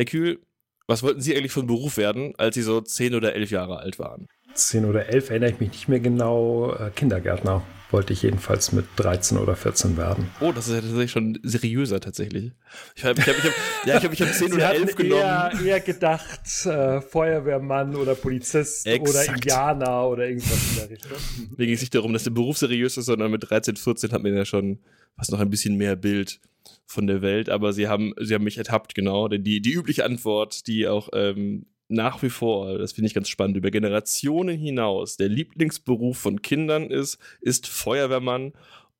Herr 0.00 0.06
Kühl, 0.06 0.38
was 0.86 1.02
wollten 1.02 1.20
Sie 1.20 1.36
eigentlich 1.36 1.52
von 1.52 1.66
Beruf 1.66 1.98
werden, 1.98 2.32
als 2.38 2.54
Sie 2.54 2.62
so 2.62 2.80
zehn 2.80 3.14
oder 3.14 3.34
elf 3.34 3.50
Jahre 3.50 3.80
alt 3.80 3.98
waren? 3.98 4.28
Zehn 4.54 4.86
oder 4.86 5.10
elf 5.10 5.28
erinnere 5.28 5.50
ich 5.50 5.60
mich 5.60 5.72
nicht 5.72 5.88
mehr 5.88 6.00
genau. 6.00 6.72
Äh, 6.72 6.90
Kindergärtner 6.96 7.62
wollte 7.90 8.14
ich 8.14 8.22
jedenfalls 8.22 8.72
mit 8.72 8.86
13 8.96 9.36
oder 9.36 9.56
14 9.56 9.98
werden. 9.98 10.30
Oh, 10.40 10.52
das 10.52 10.68
ist 10.68 10.74
ja 10.74 10.80
tatsächlich 10.80 11.10
schon 11.10 11.38
seriöser 11.42 12.00
tatsächlich. 12.00 12.52
Ich 12.96 13.04
habe 13.04 13.20
ich 13.20 13.28
hab, 13.28 13.36
ich 13.36 13.44
hab, 13.44 13.52
ja, 13.86 13.98
ich 13.98 14.04
hab, 14.04 14.12
ich 14.14 14.22
hab 14.22 14.32
10 14.32 14.48
Sie 14.48 14.54
oder 14.54 14.68
hatten 14.68 14.82
11 14.84 14.96
genommen. 14.96 15.20
Eher, 15.20 15.52
eher 15.66 15.80
gedacht, 15.80 16.64
äh, 16.64 17.02
Feuerwehrmann 17.02 17.94
oder 17.94 18.14
Polizist 18.14 18.86
oder 18.86 19.02
Exakt. 19.02 19.28
Indianer 19.28 20.08
oder 20.08 20.28
irgendwas 20.28 20.70
in 20.70 20.76
der 20.78 20.90
Richtung. 20.92 21.18
Mir 21.58 21.66
ging 21.66 21.74
es 21.74 21.82
nicht 21.82 21.94
darum, 21.94 22.14
dass 22.14 22.24
der 22.24 22.30
Beruf 22.30 22.56
seriös 22.56 22.96
ist, 22.96 23.04
sondern 23.04 23.30
mit 23.30 23.50
13, 23.50 23.76
14 23.76 24.12
hat 24.12 24.22
man 24.22 24.34
ja 24.34 24.46
schon 24.46 24.78
fast 25.18 25.30
noch 25.30 25.40
ein 25.40 25.50
bisschen 25.50 25.76
mehr 25.76 25.94
Bild 25.94 26.40
von 26.86 27.06
der 27.06 27.22
Welt. 27.22 27.48
Aber 27.48 27.72
sie 27.72 27.88
haben, 27.88 28.14
sie 28.20 28.34
haben 28.34 28.44
mich 28.44 28.58
ertappt, 28.58 28.94
genau. 28.94 29.28
Die, 29.28 29.60
die 29.60 29.72
übliche 29.72 30.04
Antwort, 30.04 30.66
die 30.66 30.88
auch 30.88 31.08
ähm, 31.12 31.66
nach 31.88 32.22
wie 32.22 32.30
vor, 32.30 32.78
das 32.78 32.92
finde 32.92 33.08
ich 33.08 33.14
ganz 33.14 33.28
spannend, 33.28 33.56
über 33.56 33.70
Generationen 33.70 34.56
hinaus 34.56 35.16
der 35.16 35.28
Lieblingsberuf 35.28 36.16
von 36.16 36.40
Kindern 36.40 36.88
ist, 36.88 37.18
ist 37.40 37.66
Feuerwehrmann 37.66 38.52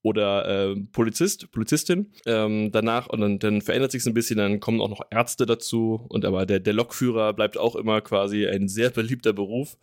oder 0.03 0.71
ähm, 0.73 0.89
Polizist, 0.93 1.53
Polizistin. 1.53 2.11
Ähm, 2.27 2.71
danach, 2.73 3.07
und 3.09 3.21
dann, 3.21 3.39
dann 3.39 3.61
verändert 3.63 3.93
sich 3.93 4.05
ein 4.07 4.15
bisschen, 4.15 4.39
dann 4.39 4.61
kommen 4.61 4.81
auch 4.81 4.89
noch 4.89 5.03
Ärzte 5.11 5.47
dazu. 5.47 6.05
Und 6.09 6.25
aber 6.25 6.47
der, 6.47 6.59
der 6.59 6.73
Lokführer 6.73 7.33
bleibt 7.33 7.59
auch 7.59 7.77
immer 7.77 8.01
quasi 8.01 8.47
ein 8.47 8.69
sehr 8.69 8.91
beliebter 8.91 9.33
Beruf. 9.33 9.77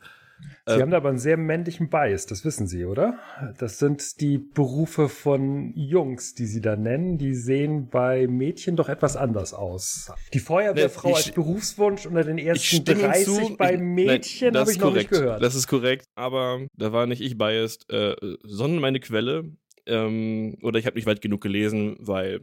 Sie 0.66 0.74
Äh, 0.74 0.82
haben 0.82 0.92
da 0.92 0.98
aber 0.98 1.10
einen 1.10 1.18
sehr 1.18 1.38
männlichen 1.38 1.90
Bias, 1.90 2.26
das 2.26 2.46
wissen 2.46 2.68
Sie, 2.68 2.86
oder? 2.86 3.18
Das 3.58 3.80
sind 3.80 4.22
die 4.22 4.38
Berufe 4.38 5.10
von 5.10 5.74
Jungs, 5.76 6.36
die 6.36 6.46
Sie 6.46 6.62
da 6.62 6.76
nennen. 6.76 7.18
Die 7.18 7.34
sehen 7.34 7.90
bei 7.90 8.28
Mädchen 8.28 8.76
doch 8.76 8.90
etwas 8.90 9.16
anders 9.16 9.54
aus. 9.54 10.12
Die 10.34 10.40
Feuerwehrfrau 10.40 11.08
Nee, 11.10 11.14
ich- 11.20 11.26
als 11.28 11.32
Berufswunsch 11.32 12.06
unter 12.06 12.24
den 12.24 12.38
ersten 12.38 12.82
stimme 12.84 13.02
30 13.04 13.26
zu. 13.48 13.58
bei 13.58 13.74
Ich- 13.74 13.80
Mädchen 13.80 14.58
habe 14.58 14.72
ich 14.72 14.78
noch 14.78 14.90
korrekt. 14.90 15.12
nicht 15.12 15.22
gehört. 15.22 15.42
Das 15.42 15.56
ist 15.56 15.68
korrekt, 15.68 16.06
aber 16.16 16.68
da 16.78 16.92
war 16.92 17.08
nicht 17.08 17.22
ich 17.22 17.38
biased, 17.38 17.90
äh, 17.92 18.16
sondern 18.44 18.80
meine 18.82 19.00
Quelle. 19.00 19.52
Ähm, 19.86 20.58
oder 20.64 20.80
ich 20.80 20.86
habe 20.86 20.98
nicht 20.98 21.06
weit 21.06 21.22
genug 21.22 21.42
gelesen, 21.42 21.96
weil 22.00 22.42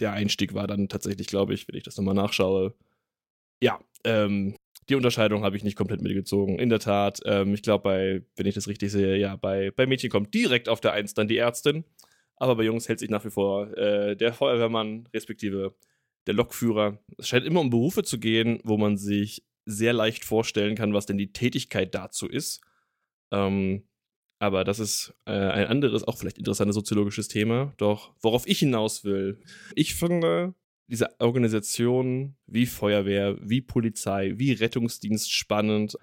der 0.00 0.12
Einstieg 0.14 0.54
war 0.54 0.66
dann 0.66 0.88
tatsächlich, 0.88 1.26
glaube 1.26 1.52
ich, 1.54 1.68
wenn 1.68 1.76
ich 1.76 1.84
das 1.84 1.96
nochmal 1.98 2.14
nachschaue. 2.14 2.74
Ja, 3.62 3.78
ähm, 4.04 4.56
die 4.92 4.96
Unterscheidung 4.96 5.42
habe 5.42 5.56
ich 5.56 5.64
nicht 5.64 5.76
komplett 5.76 6.02
mitgezogen. 6.02 6.58
In 6.58 6.68
der 6.68 6.78
Tat, 6.78 7.20
ähm, 7.24 7.54
ich 7.54 7.62
glaube, 7.62 7.82
bei, 7.84 8.22
wenn 8.36 8.46
ich 8.46 8.54
das 8.54 8.68
richtig 8.68 8.92
sehe, 8.92 9.16
ja, 9.16 9.36
bei, 9.36 9.70
bei 9.70 9.86
Mädchen 9.86 10.10
kommt 10.10 10.34
direkt 10.34 10.68
auf 10.68 10.80
der 10.82 10.92
Eins 10.92 11.14
dann 11.14 11.28
die 11.28 11.38
Ärztin. 11.38 11.84
Aber 12.36 12.56
bei 12.56 12.64
Jungs 12.64 12.88
hält 12.88 12.98
sich 12.98 13.08
nach 13.08 13.24
wie 13.24 13.30
vor 13.30 13.74
äh, 13.78 14.16
der 14.16 14.34
Feuerwehrmann, 14.34 15.08
respektive 15.14 15.74
der 16.26 16.34
Lokführer. 16.34 16.98
Es 17.16 17.28
scheint 17.28 17.46
immer 17.46 17.60
um 17.60 17.70
Berufe 17.70 18.02
zu 18.02 18.18
gehen, 18.18 18.60
wo 18.64 18.76
man 18.76 18.98
sich 18.98 19.44
sehr 19.64 19.94
leicht 19.94 20.24
vorstellen 20.24 20.74
kann, 20.74 20.92
was 20.92 21.06
denn 21.06 21.16
die 21.16 21.32
Tätigkeit 21.32 21.94
dazu 21.94 22.28
ist. 22.28 22.60
Ähm, 23.32 23.84
aber 24.40 24.64
das 24.64 24.78
ist 24.78 25.14
äh, 25.24 25.30
ein 25.30 25.68
anderes, 25.68 26.04
auch 26.04 26.18
vielleicht 26.18 26.36
interessantes 26.36 26.74
soziologisches 26.74 27.28
Thema. 27.28 27.72
Doch 27.78 28.12
worauf 28.20 28.46
ich 28.46 28.58
hinaus 28.58 29.04
will, 29.04 29.40
ich 29.74 29.94
finde 29.94 30.54
diese 30.88 31.08
Organisation 31.20 32.36
wie 32.46 32.66
Feuerwehr, 32.66 33.36
wie 33.40 33.60
Polizei, 33.60 34.34
wie 34.36 34.52
Rettungsdienst 34.52 35.32
spannend, 35.32 35.96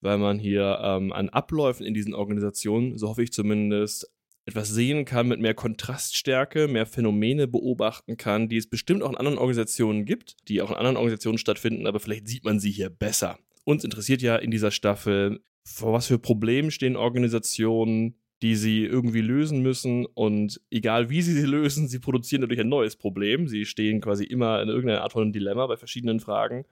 weil 0.00 0.18
man 0.18 0.38
hier 0.38 0.80
ähm, 0.82 1.12
an 1.12 1.28
Abläufen 1.28 1.86
in 1.86 1.94
diesen 1.94 2.14
Organisationen, 2.14 2.98
so 2.98 3.08
hoffe 3.08 3.22
ich 3.22 3.32
zumindest, 3.32 4.10
etwas 4.44 4.70
sehen 4.70 5.04
kann 5.04 5.28
mit 5.28 5.40
mehr 5.40 5.54
Kontraststärke, 5.54 6.66
mehr 6.66 6.86
Phänomene 6.86 7.46
beobachten 7.46 8.16
kann, 8.16 8.48
die 8.48 8.56
es 8.56 8.68
bestimmt 8.68 9.02
auch 9.02 9.10
in 9.10 9.16
anderen 9.16 9.38
Organisationen 9.38 10.04
gibt, 10.04 10.48
die 10.48 10.60
auch 10.62 10.70
in 10.70 10.76
anderen 10.76 10.96
Organisationen 10.96 11.38
stattfinden, 11.38 11.86
aber 11.86 12.00
vielleicht 12.00 12.26
sieht 12.26 12.44
man 12.44 12.58
sie 12.58 12.72
hier 12.72 12.90
besser. 12.90 13.38
Uns 13.64 13.84
interessiert 13.84 14.20
ja 14.20 14.36
in 14.36 14.50
dieser 14.50 14.72
Staffel, 14.72 15.44
vor 15.64 15.92
was 15.92 16.08
für 16.08 16.18
Problemen 16.18 16.72
stehen 16.72 16.96
Organisationen, 16.96 18.16
die 18.42 18.56
sie 18.56 18.84
irgendwie 18.84 19.20
lösen 19.20 19.62
müssen 19.62 20.04
und 20.04 20.60
egal 20.70 21.08
wie 21.10 21.22
sie 21.22 21.32
sie 21.32 21.46
lösen, 21.46 21.88
sie 21.88 22.00
produzieren 22.00 22.42
dadurch 22.42 22.60
ein 22.60 22.68
neues 22.68 22.96
Problem. 22.96 23.48
Sie 23.48 23.64
stehen 23.64 24.00
quasi 24.00 24.24
immer 24.24 24.60
in 24.60 24.68
irgendeiner 24.68 25.02
Art 25.02 25.12
von 25.12 25.32
Dilemma 25.32 25.66
bei 25.66 25.76
verschiedenen 25.76 26.20
Fragen. 26.20 26.64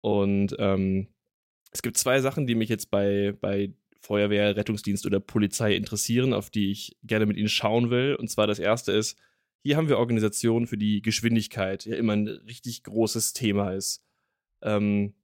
Und 0.00 0.54
ähm, 0.58 1.08
es 1.72 1.82
gibt 1.82 1.98
zwei 1.98 2.20
Sachen, 2.20 2.46
die 2.46 2.54
mich 2.54 2.68
jetzt 2.68 2.90
bei, 2.90 3.34
bei 3.40 3.72
Feuerwehr, 4.00 4.56
Rettungsdienst 4.56 5.04
oder 5.04 5.18
Polizei 5.18 5.74
interessieren, 5.74 6.32
auf 6.32 6.48
die 6.50 6.70
ich 6.70 6.96
gerne 7.02 7.26
mit 7.26 7.36
Ihnen 7.36 7.48
schauen 7.48 7.90
will. 7.90 8.14
Und 8.14 8.30
zwar 8.30 8.46
das 8.46 8.60
erste 8.60 8.92
ist, 8.92 9.18
hier 9.64 9.76
haben 9.76 9.88
wir 9.88 9.98
Organisationen, 9.98 10.68
für 10.68 10.78
die 10.78 11.02
Geschwindigkeit 11.02 11.84
ja 11.86 11.96
immer 11.96 12.12
ein 12.12 12.28
richtig 12.28 12.84
großes 12.84 13.32
Thema 13.32 13.72
ist. 13.72 14.04
Ähm, 14.62 15.14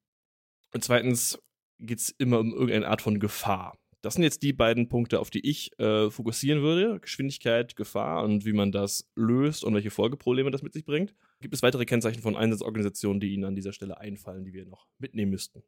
und 0.75 0.83
zweitens 0.83 1.41
geht 1.79 2.01
es 2.01 2.11
immer 2.11 2.41
um 2.41 2.53
irgendeine 2.53 2.89
Art 2.89 3.03
von 3.03 3.21
Gefahr. 3.21 3.79
Das 4.03 4.15
sind 4.15 4.25
jetzt 4.25 4.43
die 4.43 4.53
beiden 4.53 4.89
Punkte, 4.89 5.21
auf 5.21 5.31
die 5.31 5.49
ich 5.49 5.79
äh, 5.79 6.11
fokussieren 6.11 6.61
würde. 6.61 6.99
Geschwindigkeit, 7.01 7.77
Gefahr 7.77 8.25
und 8.25 8.45
wie 8.45 8.53
man 8.53 8.73
das 8.73 9.09
löst 9.15 9.65
und 9.65 9.75
welche 9.75 9.91
Folgeprobleme 9.91 10.51
das 10.51 10.63
mit 10.63 10.73
sich 10.73 10.85
bringt. 10.85 11.15
Gibt 11.41 11.55
es 11.55 11.63
weitere 11.63 11.85
Kennzeichen 11.85 12.21
von 12.21 12.37
Einsatzorganisationen, 12.37 13.21
die 13.21 13.33
Ihnen 13.33 13.45
an 13.45 13.55
dieser 13.55 13.73
Stelle 13.73 13.99
einfallen, 13.99 14.45
die 14.45 14.53
wir 14.53 14.67
noch 14.67 14.89
mitnehmen 14.99 15.31
müssten? 15.31 15.63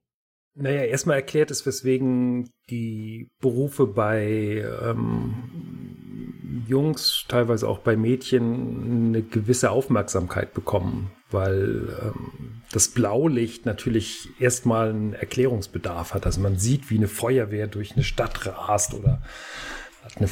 Naja, 0.56 0.82
erstmal 0.82 1.16
erklärt 1.16 1.50
es, 1.50 1.64
weswegen 1.64 2.50
die 2.70 3.28
Berufe 3.40 3.86
bei 3.86 4.64
ähm, 4.82 6.64
Jungs, 6.68 7.24
teilweise 7.28 7.68
auch 7.68 7.78
bei 7.80 7.96
Mädchen, 7.96 9.08
eine 9.08 9.22
gewisse 9.22 9.70
Aufmerksamkeit 9.70 10.54
bekommen, 10.54 11.10
weil 11.34 11.88
ähm, 12.02 12.62
das 12.72 12.88
Blaulicht 12.88 13.66
natürlich 13.66 14.30
erstmal 14.40 14.88
einen 14.88 15.12
Erklärungsbedarf 15.12 16.14
hat. 16.14 16.24
Also 16.24 16.40
man 16.40 16.58
sieht, 16.58 16.88
wie 16.90 16.96
eine 16.96 17.08
Feuerwehr 17.08 17.66
durch 17.66 17.92
eine 17.92 18.04
Stadt 18.04 18.46
rast 18.46 18.94
oder 18.94 19.20
hat 20.02 20.16
eine 20.16 20.28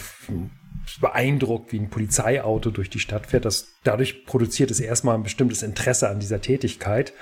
beeindruckt, 1.00 1.72
wie 1.72 1.78
ein 1.78 1.90
Polizeiauto 1.90 2.70
durch 2.70 2.90
die 2.90 2.98
Stadt 2.98 3.26
fährt. 3.26 3.44
Das, 3.44 3.74
dadurch 3.84 4.26
produziert 4.26 4.70
es 4.70 4.80
erstmal 4.80 5.14
ein 5.14 5.22
bestimmtes 5.22 5.62
Interesse 5.62 6.08
an 6.08 6.20
dieser 6.20 6.40
Tätigkeit. 6.40 7.12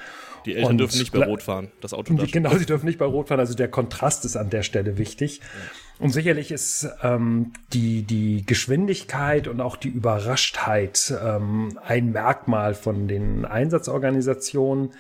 Die 0.47 0.55
Eltern 0.55 0.73
Und 0.73 0.79
dürfen 0.79 0.99
nicht 0.99 1.13
bei 1.13 1.25
Rot 1.25 1.43
fahren. 1.43 1.71
Das 1.81 1.93
Auto 1.93 2.15
darf. 2.17 2.31
Genau, 2.31 2.57
sie 2.57 2.67
dürfen 2.67 2.87
nicht 2.87 2.99
bei 2.99 3.05
Rot 3.05 3.29
fahren. 3.29 3.41
Also 3.41 3.55
der 3.55 3.69
Kontrast 3.69 4.25
ist 4.25 4.37
an 4.37 4.51
der 4.51 4.63
Stelle 4.63 4.97
wichtig. 4.97 5.41
Und 6.01 6.13
sicherlich 6.13 6.51
ist 6.51 6.89
ähm, 7.03 7.53
die, 7.75 8.03
die 8.03 8.45
Geschwindigkeit 8.47 9.47
und 9.49 9.61
auch 9.61 9.77
die 9.77 9.91
Überraschtheit 9.91 11.13
ähm, 11.23 11.79
ein 11.85 12.13
Merkmal 12.13 12.75
von 12.75 13.07
den 13.07 13.45
Einsatzorganisationen. 13.45 14.95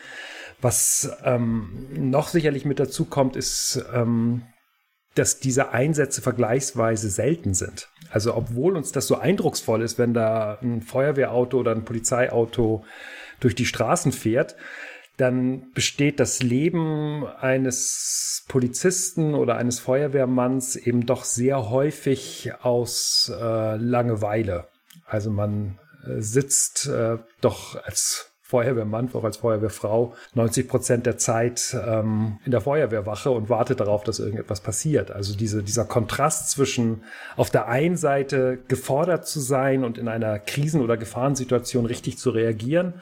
Was 0.60 1.10
ähm, 1.24 1.86
noch 1.94 2.28
sicherlich 2.28 2.66
mit 2.66 2.78
dazu 2.78 3.06
kommt, 3.06 3.34
ist, 3.34 3.82
ähm, 3.94 4.42
dass 5.14 5.40
diese 5.40 5.72
Einsätze 5.72 6.20
vergleichsweise 6.20 7.08
selten 7.08 7.54
sind. 7.54 7.88
Also 8.10 8.36
obwohl 8.36 8.76
uns 8.76 8.92
das 8.92 9.06
so 9.06 9.16
eindrucksvoll 9.16 9.80
ist, 9.80 9.98
wenn 9.98 10.12
da 10.12 10.58
ein 10.60 10.82
Feuerwehrauto 10.82 11.58
oder 11.58 11.72
ein 11.72 11.86
Polizeiauto 11.86 12.84
durch 13.40 13.54
die 13.54 13.64
Straßen 13.64 14.12
fährt, 14.12 14.54
dann 15.20 15.72
besteht 15.72 16.20
das 16.20 16.42
Leben 16.42 17.26
eines 17.26 18.44
Polizisten 18.48 19.34
oder 19.34 19.56
eines 19.56 19.78
Feuerwehrmanns 19.78 20.76
eben 20.76 21.06
doch 21.06 21.24
sehr 21.24 21.70
häufig 21.70 22.52
aus 22.62 23.30
äh, 23.34 23.76
Langeweile. 23.76 24.66
Also 25.06 25.30
man 25.30 25.78
äh, 26.06 26.20
sitzt 26.20 26.86
äh, 26.86 27.18
doch 27.40 27.76
als 27.84 28.30
Feuerwehrmann, 28.42 29.10
auch 29.14 29.22
als 29.22 29.36
Feuerwehrfrau, 29.36 30.14
90 30.34 30.66
Prozent 30.66 31.06
der 31.06 31.16
Zeit 31.18 31.76
ähm, 31.86 32.40
in 32.44 32.50
der 32.50 32.60
Feuerwehrwache 32.60 33.30
und 33.30 33.48
wartet 33.48 33.78
darauf, 33.78 34.02
dass 34.02 34.18
irgendetwas 34.18 34.60
passiert. 34.60 35.12
Also 35.12 35.36
diese, 35.36 35.62
dieser 35.62 35.84
Kontrast 35.84 36.50
zwischen 36.50 37.04
auf 37.36 37.50
der 37.50 37.68
einen 37.68 37.96
Seite 37.96 38.58
gefordert 38.66 39.28
zu 39.28 39.38
sein 39.38 39.84
und 39.84 39.98
in 39.98 40.08
einer 40.08 40.40
Krisen- 40.40 40.82
oder 40.82 40.96
Gefahrensituation 40.96 41.86
richtig 41.86 42.18
zu 42.18 42.30
reagieren, 42.30 42.94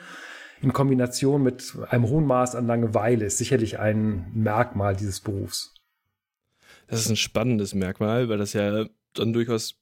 in 0.61 0.73
Kombination 0.73 1.43
mit 1.43 1.75
einem 1.89 2.09
hohen 2.09 2.27
Maß 2.27 2.55
an 2.55 2.67
Langeweile 2.67 3.25
ist 3.27 3.39
sicherlich 3.39 3.79
ein 3.79 4.31
Merkmal 4.35 4.97
dieses 4.97 5.21
Berufs. 5.21 5.75
Das 6.87 7.01
ist 7.01 7.11
ein 7.11 7.17
spannendes 7.17 7.75
Merkmal, 7.75 8.29
weil 8.29 8.39
das 8.39 8.53
ja 8.53 8.87
dann 9.15 9.33
durchaus 9.33 9.77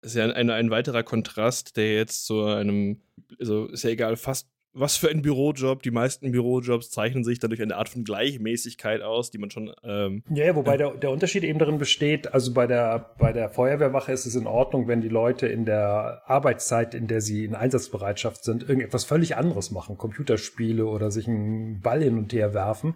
ist 0.00 0.14
ja 0.14 0.26
ein, 0.26 0.50
ein 0.50 0.70
weiterer 0.70 1.02
Kontrast, 1.02 1.76
der 1.76 1.94
jetzt 1.94 2.26
zu 2.26 2.44
einem, 2.44 3.00
also 3.40 3.66
ist 3.66 3.82
ja 3.82 3.90
egal, 3.90 4.16
fast 4.16 4.48
was 4.78 4.96
für 4.96 5.08
ein 5.08 5.22
Bürojob. 5.22 5.82
Die 5.82 5.90
meisten 5.90 6.32
Bürojobs 6.32 6.90
zeichnen 6.90 7.24
sich 7.24 7.38
dadurch 7.38 7.62
eine 7.62 7.76
Art 7.76 7.88
von 7.88 8.04
Gleichmäßigkeit 8.04 9.02
aus, 9.02 9.30
die 9.30 9.38
man 9.38 9.50
schon. 9.50 9.72
Ähm, 9.82 10.22
Ja, 10.30 10.54
wobei 10.54 10.76
der, 10.76 10.92
der 10.92 11.10
Unterschied 11.10 11.44
eben 11.44 11.58
darin 11.58 11.78
besteht, 11.78 12.32
also 12.32 12.52
bei 12.52 12.66
der, 12.66 13.14
bei 13.18 13.32
der 13.32 13.48
Feuerwehrwache 13.48 14.12
ist 14.12 14.26
es 14.26 14.34
in 14.34 14.46
Ordnung, 14.46 14.88
wenn 14.88 15.00
die 15.00 15.08
Leute 15.08 15.46
in 15.46 15.64
der 15.64 16.22
Arbeitszeit, 16.26 16.94
in 16.94 17.06
der 17.06 17.20
sie 17.20 17.44
in 17.44 17.54
Einsatzbereitschaft 17.54 18.44
sind, 18.44 18.62
irgendetwas 18.62 19.04
völlig 19.04 19.36
anderes 19.36 19.70
machen, 19.70 19.98
Computerspiele 19.98 20.86
oder 20.86 21.10
sich 21.10 21.28
einen 21.28 21.80
Ball 21.80 22.02
hin 22.02 22.18
und 22.18 22.32
her 22.32 22.54
werfen, 22.54 22.94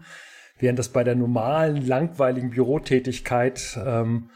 während 0.58 0.78
das 0.78 0.88
bei 0.88 1.04
der 1.04 1.14
normalen, 1.14 1.86
langweiligen 1.86 2.50
Bürotätigkeit 2.50 3.78
ähm, 3.84 4.30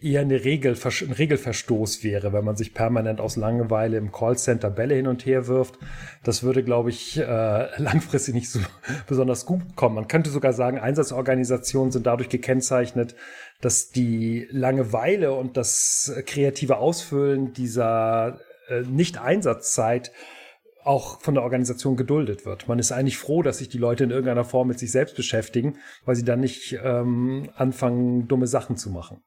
eher 0.00 0.20
eine 0.20 0.44
Regel, 0.44 0.76
ein 0.84 1.12
Regelverstoß 1.12 2.04
wäre, 2.04 2.32
wenn 2.32 2.44
man 2.44 2.56
sich 2.56 2.72
permanent 2.72 3.20
aus 3.20 3.36
Langeweile 3.36 3.96
im 3.96 4.12
Callcenter 4.12 4.70
Bälle 4.70 4.94
hin 4.94 5.08
und 5.08 5.26
her 5.26 5.48
wirft. 5.48 5.78
Das 6.22 6.42
würde, 6.42 6.62
glaube 6.62 6.90
ich, 6.90 7.18
äh, 7.18 7.22
langfristig 7.82 8.34
nicht 8.34 8.50
so 8.50 8.60
besonders 9.08 9.44
gut 9.44 9.74
kommen. 9.74 9.96
Man 9.96 10.08
könnte 10.08 10.30
sogar 10.30 10.52
sagen, 10.52 10.78
Einsatzorganisationen 10.78 11.90
sind 11.90 12.06
dadurch 12.06 12.28
gekennzeichnet, 12.28 13.16
dass 13.60 13.90
die 13.90 14.46
Langeweile 14.50 15.32
und 15.32 15.56
das 15.56 16.12
kreative 16.26 16.76
Ausfüllen 16.76 17.52
dieser 17.52 18.38
äh, 18.68 18.82
Nicht-Einsatzzeit 18.82 20.12
auch 20.84 21.20
von 21.20 21.34
der 21.34 21.42
Organisation 21.42 21.96
geduldet 21.96 22.46
wird. 22.46 22.68
Man 22.68 22.78
ist 22.78 22.92
eigentlich 22.92 23.18
froh, 23.18 23.42
dass 23.42 23.58
sich 23.58 23.68
die 23.68 23.78
Leute 23.78 24.04
in 24.04 24.10
irgendeiner 24.10 24.44
Form 24.44 24.68
mit 24.68 24.78
sich 24.78 24.92
selbst 24.92 25.16
beschäftigen, 25.16 25.76
weil 26.04 26.14
sie 26.14 26.24
dann 26.24 26.40
nicht 26.40 26.78
ähm, 26.82 27.50
anfangen, 27.56 28.28
dumme 28.28 28.46
Sachen 28.46 28.76
zu 28.76 28.90
machen 28.90 29.20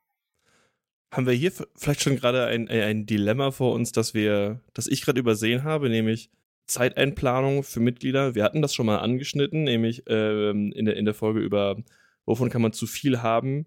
haben 1.11 1.27
wir 1.27 1.33
hier 1.33 1.51
vielleicht 1.75 2.01
schon 2.01 2.15
gerade 2.15 2.45
ein, 2.45 2.69
ein 2.69 3.05
Dilemma 3.05 3.51
vor 3.51 3.73
uns, 3.73 3.91
dass 3.91 4.13
wir, 4.13 4.61
das 4.73 4.87
ich 4.87 5.01
gerade 5.01 5.19
übersehen 5.19 5.63
habe, 5.63 5.89
nämlich 5.89 6.29
Zeiteinplanung 6.67 7.63
für 7.63 7.81
Mitglieder. 7.81 8.33
Wir 8.33 8.43
hatten 8.45 8.61
das 8.61 8.73
schon 8.73 8.85
mal 8.85 8.99
angeschnitten, 8.99 9.63
nämlich 9.63 10.03
ähm, 10.07 10.71
in, 10.71 10.85
der, 10.85 10.95
in 10.95 11.05
der 11.05 11.13
Folge 11.13 11.41
über, 11.41 11.77
wovon 12.25 12.49
kann 12.49 12.61
man 12.61 12.71
zu 12.71 12.87
viel 12.87 13.21
haben. 13.21 13.65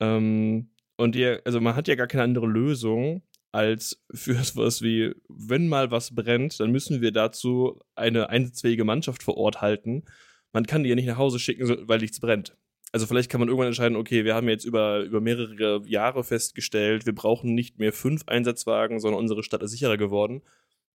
Ähm, 0.00 0.70
und 0.96 1.16
ihr, 1.16 1.42
also 1.44 1.60
man 1.60 1.76
hat 1.76 1.86
ja 1.86 1.96
gar 1.96 2.06
keine 2.06 2.24
andere 2.24 2.46
Lösung, 2.46 3.22
als 3.52 4.02
für 4.14 4.34
sowas 4.42 4.80
wie, 4.80 5.12
wenn 5.28 5.68
mal 5.68 5.90
was 5.90 6.14
brennt, 6.14 6.60
dann 6.60 6.70
müssen 6.70 7.02
wir 7.02 7.12
dazu 7.12 7.78
eine 7.94 8.30
einsatzfähige 8.30 8.84
Mannschaft 8.84 9.22
vor 9.22 9.36
Ort 9.36 9.60
halten. 9.60 10.04
Man 10.52 10.66
kann 10.66 10.82
die 10.82 10.88
ja 10.88 10.94
nicht 10.94 11.06
nach 11.06 11.18
Hause 11.18 11.38
schicken, 11.38 11.88
weil 11.88 11.98
nichts 11.98 12.20
brennt 12.20 12.56
also 12.92 13.06
vielleicht 13.06 13.30
kann 13.30 13.40
man 13.40 13.48
irgendwann 13.48 13.68
entscheiden, 13.68 13.96
okay, 13.96 14.24
wir 14.24 14.34
haben 14.34 14.48
jetzt 14.48 14.64
über, 14.64 15.00
über 15.00 15.20
mehrere 15.20 15.82
Jahre 15.86 16.24
festgestellt, 16.24 17.06
wir 17.06 17.14
brauchen 17.14 17.54
nicht 17.54 17.78
mehr 17.78 17.92
fünf 17.92 18.22
Einsatzwagen, 18.26 18.98
sondern 18.98 19.20
unsere 19.20 19.42
Stadt 19.42 19.62
ist 19.62 19.70
sicherer 19.70 19.96
geworden. 19.96 20.42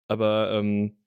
Aber 0.07 0.51
ähm, 0.51 0.97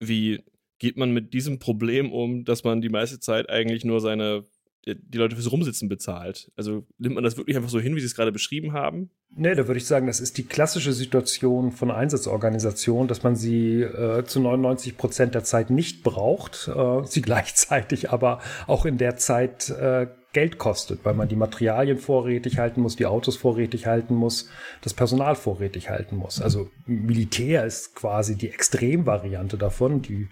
wie 0.00 0.42
geht 0.78 0.96
man 0.96 1.12
mit 1.12 1.32
diesem 1.34 1.58
Problem 1.58 2.12
um, 2.12 2.44
dass 2.44 2.64
man 2.64 2.80
die 2.80 2.88
meiste 2.88 3.20
Zeit 3.20 3.50
eigentlich 3.50 3.84
nur 3.84 4.00
seine 4.00 4.44
die 4.86 5.18
Leute 5.18 5.34
fürs 5.34 5.50
Rumsitzen 5.50 5.88
bezahlt. 5.88 6.50
Also 6.56 6.86
nimmt 6.98 7.16
man 7.16 7.24
das 7.24 7.36
wirklich 7.36 7.56
einfach 7.56 7.68
so 7.68 7.80
hin, 7.80 7.96
wie 7.96 8.00
Sie 8.00 8.06
es 8.06 8.14
gerade 8.14 8.32
beschrieben 8.32 8.72
haben? 8.72 9.10
Nee, 9.34 9.54
da 9.54 9.66
würde 9.66 9.78
ich 9.78 9.86
sagen, 9.86 10.06
das 10.06 10.20
ist 10.20 10.38
die 10.38 10.44
klassische 10.44 10.92
Situation 10.92 11.72
von 11.72 11.90
Einsatzorganisationen, 11.90 13.08
dass 13.08 13.22
man 13.22 13.34
sie 13.36 13.82
äh, 13.82 14.24
zu 14.24 14.40
99 14.40 14.96
Prozent 14.96 15.34
der 15.34 15.44
Zeit 15.44 15.70
nicht 15.70 16.04
braucht, 16.04 16.68
äh, 16.68 17.04
sie 17.04 17.22
gleichzeitig 17.22 18.10
aber 18.10 18.40
auch 18.66 18.86
in 18.86 18.96
der 18.96 19.16
Zeit 19.16 19.68
äh, 19.70 20.06
Geld 20.32 20.58
kostet, 20.58 21.04
weil 21.04 21.14
man 21.14 21.28
die 21.28 21.36
Materialien 21.36 21.98
vorrätig 21.98 22.58
halten 22.58 22.82
muss, 22.82 22.94
die 22.94 23.06
Autos 23.06 23.36
vorrätig 23.36 23.86
halten 23.86 24.14
muss, 24.14 24.50
das 24.82 24.94
Personal 24.94 25.34
vorrätig 25.34 25.88
halten 25.88 26.16
muss. 26.16 26.40
Also 26.42 26.68
Militär 26.84 27.64
ist 27.64 27.94
quasi 27.94 28.36
die 28.36 28.50
Extremvariante 28.50 29.56
davon, 29.56 30.02
die 30.02 30.28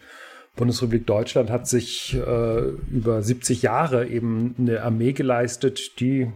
Bundesrepublik 0.57 1.07
Deutschland 1.07 1.51
hat 1.51 1.67
sich 1.67 2.15
äh, 2.15 2.61
über 2.91 3.23
70 3.23 3.63
Jahre 3.63 4.07
eben 4.07 4.55
eine 4.59 4.83
Armee 4.83 5.13
geleistet, 5.13 5.99
die, 5.99 6.31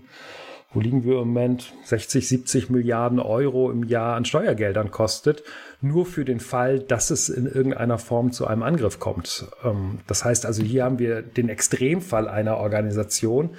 wo 0.73 0.81
liegen 0.81 1.05
wir 1.05 1.21
im 1.21 1.29
Moment, 1.29 1.73
60, 1.85 2.27
70 2.27 2.69
Milliarden 2.71 3.21
Euro 3.21 3.71
im 3.71 3.85
Jahr 3.85 4.17
an 4.17 4.25
Steuergeldern 4.25 4.91
kostet, 4.91 5.45
nur 5.81 6.05
für 6.05 6.25
den 6.25 6.41
Fall, 6.41 6.81
dass 6.81 7.11
es 7.11 7.29
in 7.29 7.47
irgendeiner 7.47 7.99
Form 7.99 8.33
zu 8.33 8.49
einem 8.49 8.65
Angriff 8.65 8.99
kommt. 8.99 9.47
Ähm, 9.65 10.01
das 10.09 10.25
heißt 10.25 10.47
also, 10.47 10.65
hier 10.65 10.83
haben 10.83 10.99
wir 10.99 11.23
den 11.23 11.49
Extremfall 11.49 12.27
einer 12.27 12.57
Organisation, 12.57 13.51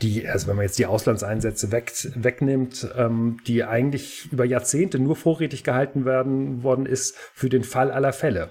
die, 0.00 0.28
also 0.28 0.46
wenn 0.46 0.54
man 0.54 0.64
jetzt 0.64 0.78
die 0.78 0.86
Auslandseinsätze 0.86 1.72
weg, 1.72 1.92
wegnimmt, 2.14 2.86
ähm, 2.96 3.38
die 3.48 3.64
eigentlich 3.64 4.28
über 4.30 4.44
Jahrzehnte 4.44 5.00
nur 5.00 5.16
vorrätig 5.16 5.64
gehalten 5.64 6.04
werden 6.04 6.62
worden 6.62 6.86
ist 6.86 7.16
für 7.34 7.48
den 7.48 7.64
Fall 7.64 7.90
aller 7.90 8.12
Fälle. 8.12 8.50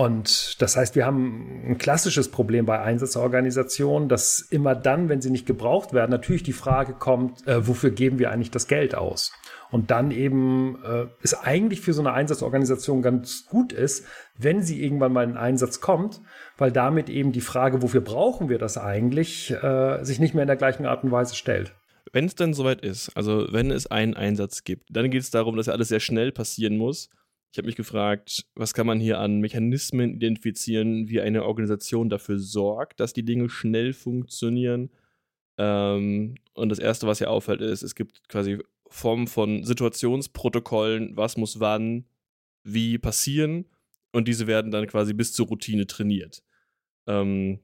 Und 0.00 0.62
das 0.62 0.78
heißt, 0.78 0.96
wir 0.96 1.04
haben 1.04 1.62
ein 1.68 1.76
klassisches 1.76 2.30
Problem 2.30 2.64
bei 2.64 2.80
Einsatzorganisationen, 2.80 4.08
dass 4.08 4.40
immer 4.40 4.74
dann, 4.74 5.10
wenn 5.10 5.20
sie 5.20 5.28
nicht 5.28 5.44
gebraucht 5.44 5.92
werden, 5.92 6.10
natürlich 6.10 6.42
die 6.42 6.54
Frage 6.54 6.94
kommt, 6.94 7.46
äh, 7.46 7.68
wofür 7.68 7.90
geben 7.90 8.18
wir 8.18 8.30
eigentlich 8.30 8.50
das 8.50 8.66
Geld 8.66 8.94
aus? 8.94 9.30
Und 9.70 9.90
dann 9.90 10.10
eben 10.10 10.82
äh, 10.82 11.04
es 11.22 11.34
eigentlich 11.34 11.82
für 11.82 11.92
so 11.92 12.00
eine 12.00 12.14
Einsatzorganisation 12.14 13.02
ganz 13.02 13.44
gut 13.44 13.74
ist, 13.74 14.06
wenn 14.38 14.62
sie 14.62 14.82
irgendwann 14.82 15.12
mal 15.12 15.28
in 15.28 15.36
Einsatz 15.36 15.82
kommt, 15.82 16.22
weil 16.56 16.72
damit 16.72 17.10
eben 17.10 17.32
die 17.32 17.42
Frage, 17.42 17.82
wofür 17.82 18.00
brauchen 18.00 18.48
wir 18.48 18.56
das 18.56 18.78
eigentlich, 18.78 19.50
äh, 19.50 20.02
sich 20.02 20.18
nicht 20.18 20.32
mehr 20.32 20.44
in 20.44 20.48
der 20.48 20.56
gleichen 20.56 20.86
Art 20.86 21.04
und 21.04 21.10
Weise 21.10 21.34
stellt. 21.34 21.74
Wenn 22.10 22.24
es 22.24 22.34
dann 22.34 22.54
soweit 22.54 22.80
ist, 22.80 23.14
also 23.18 23.48
wenn 23.50 23.70
es 23.70 23.86
einen 23.86 24.14
Einsatz 24.14 24.64
gibt, 24.64 24.84
dann 24.88 25.10
geht 25.10 25.20
es 25.20 25.30
darum, 25.30 25.58
dass 25.58 25.66
ja 25.66 25.74
alles 25.74 25.88
sehr 25.88 26.00
schnell 26.00 26.32
passieren 26.32 26.78
muss. 26.78 27.10
Ich 27.52 27.58
habe 27.58 27.66
mich 27.66 27.76
gefragt, 27.76 28.46
was 28.54 28.74
kann 28.74 28.86
man 28.86 29.00
hier 29.00 29.18
an 29.18 29.40
Mechanismen 29.40 30.14
identifizieren, 30.14 31.08
wie 31.08 31.20
eine 31.20 31.44
Organisation 31.44 32.08
dafür 32.08 32.38
sorgt, 32.38 33.00
dass 33.00 33.12
die 33.12 33.24
Dinge 33.24 33.48
schnell 33.48 33.92
funktionieren. 33.92 34.90
Ähm, 35.58 36.36
und 36.54 36.68
das 36.68 36.78
Erste, 36.78 37.08
was 37.08 37.18
hier 37.18 37.30
auffällt, 37.30 37.60
ist, 37.60 37.82
es 37.82 37.94
gibt 37.96 38.28
quasi 38.28 38.58
Formen 38.88 39.26
von 39.26 39.64
Situationsprotokollen, 39.64 41.16
was 41.16 41.36
muss 41.36 41.58
wann, 41.58 42.04
wie 42.62 42.98
passieren. 42.98 43.66
Und 44.12 44.28
diese 44.28 44.46
werden 44.46 44.70
dann 44.70 44.86
quasi 44.86 45.12
bis 45.12 45.32
zur 45.32 45.46
Routine 45.46 45.86
trainiert. 45.86 46.42
Ähm, 47.06 47.60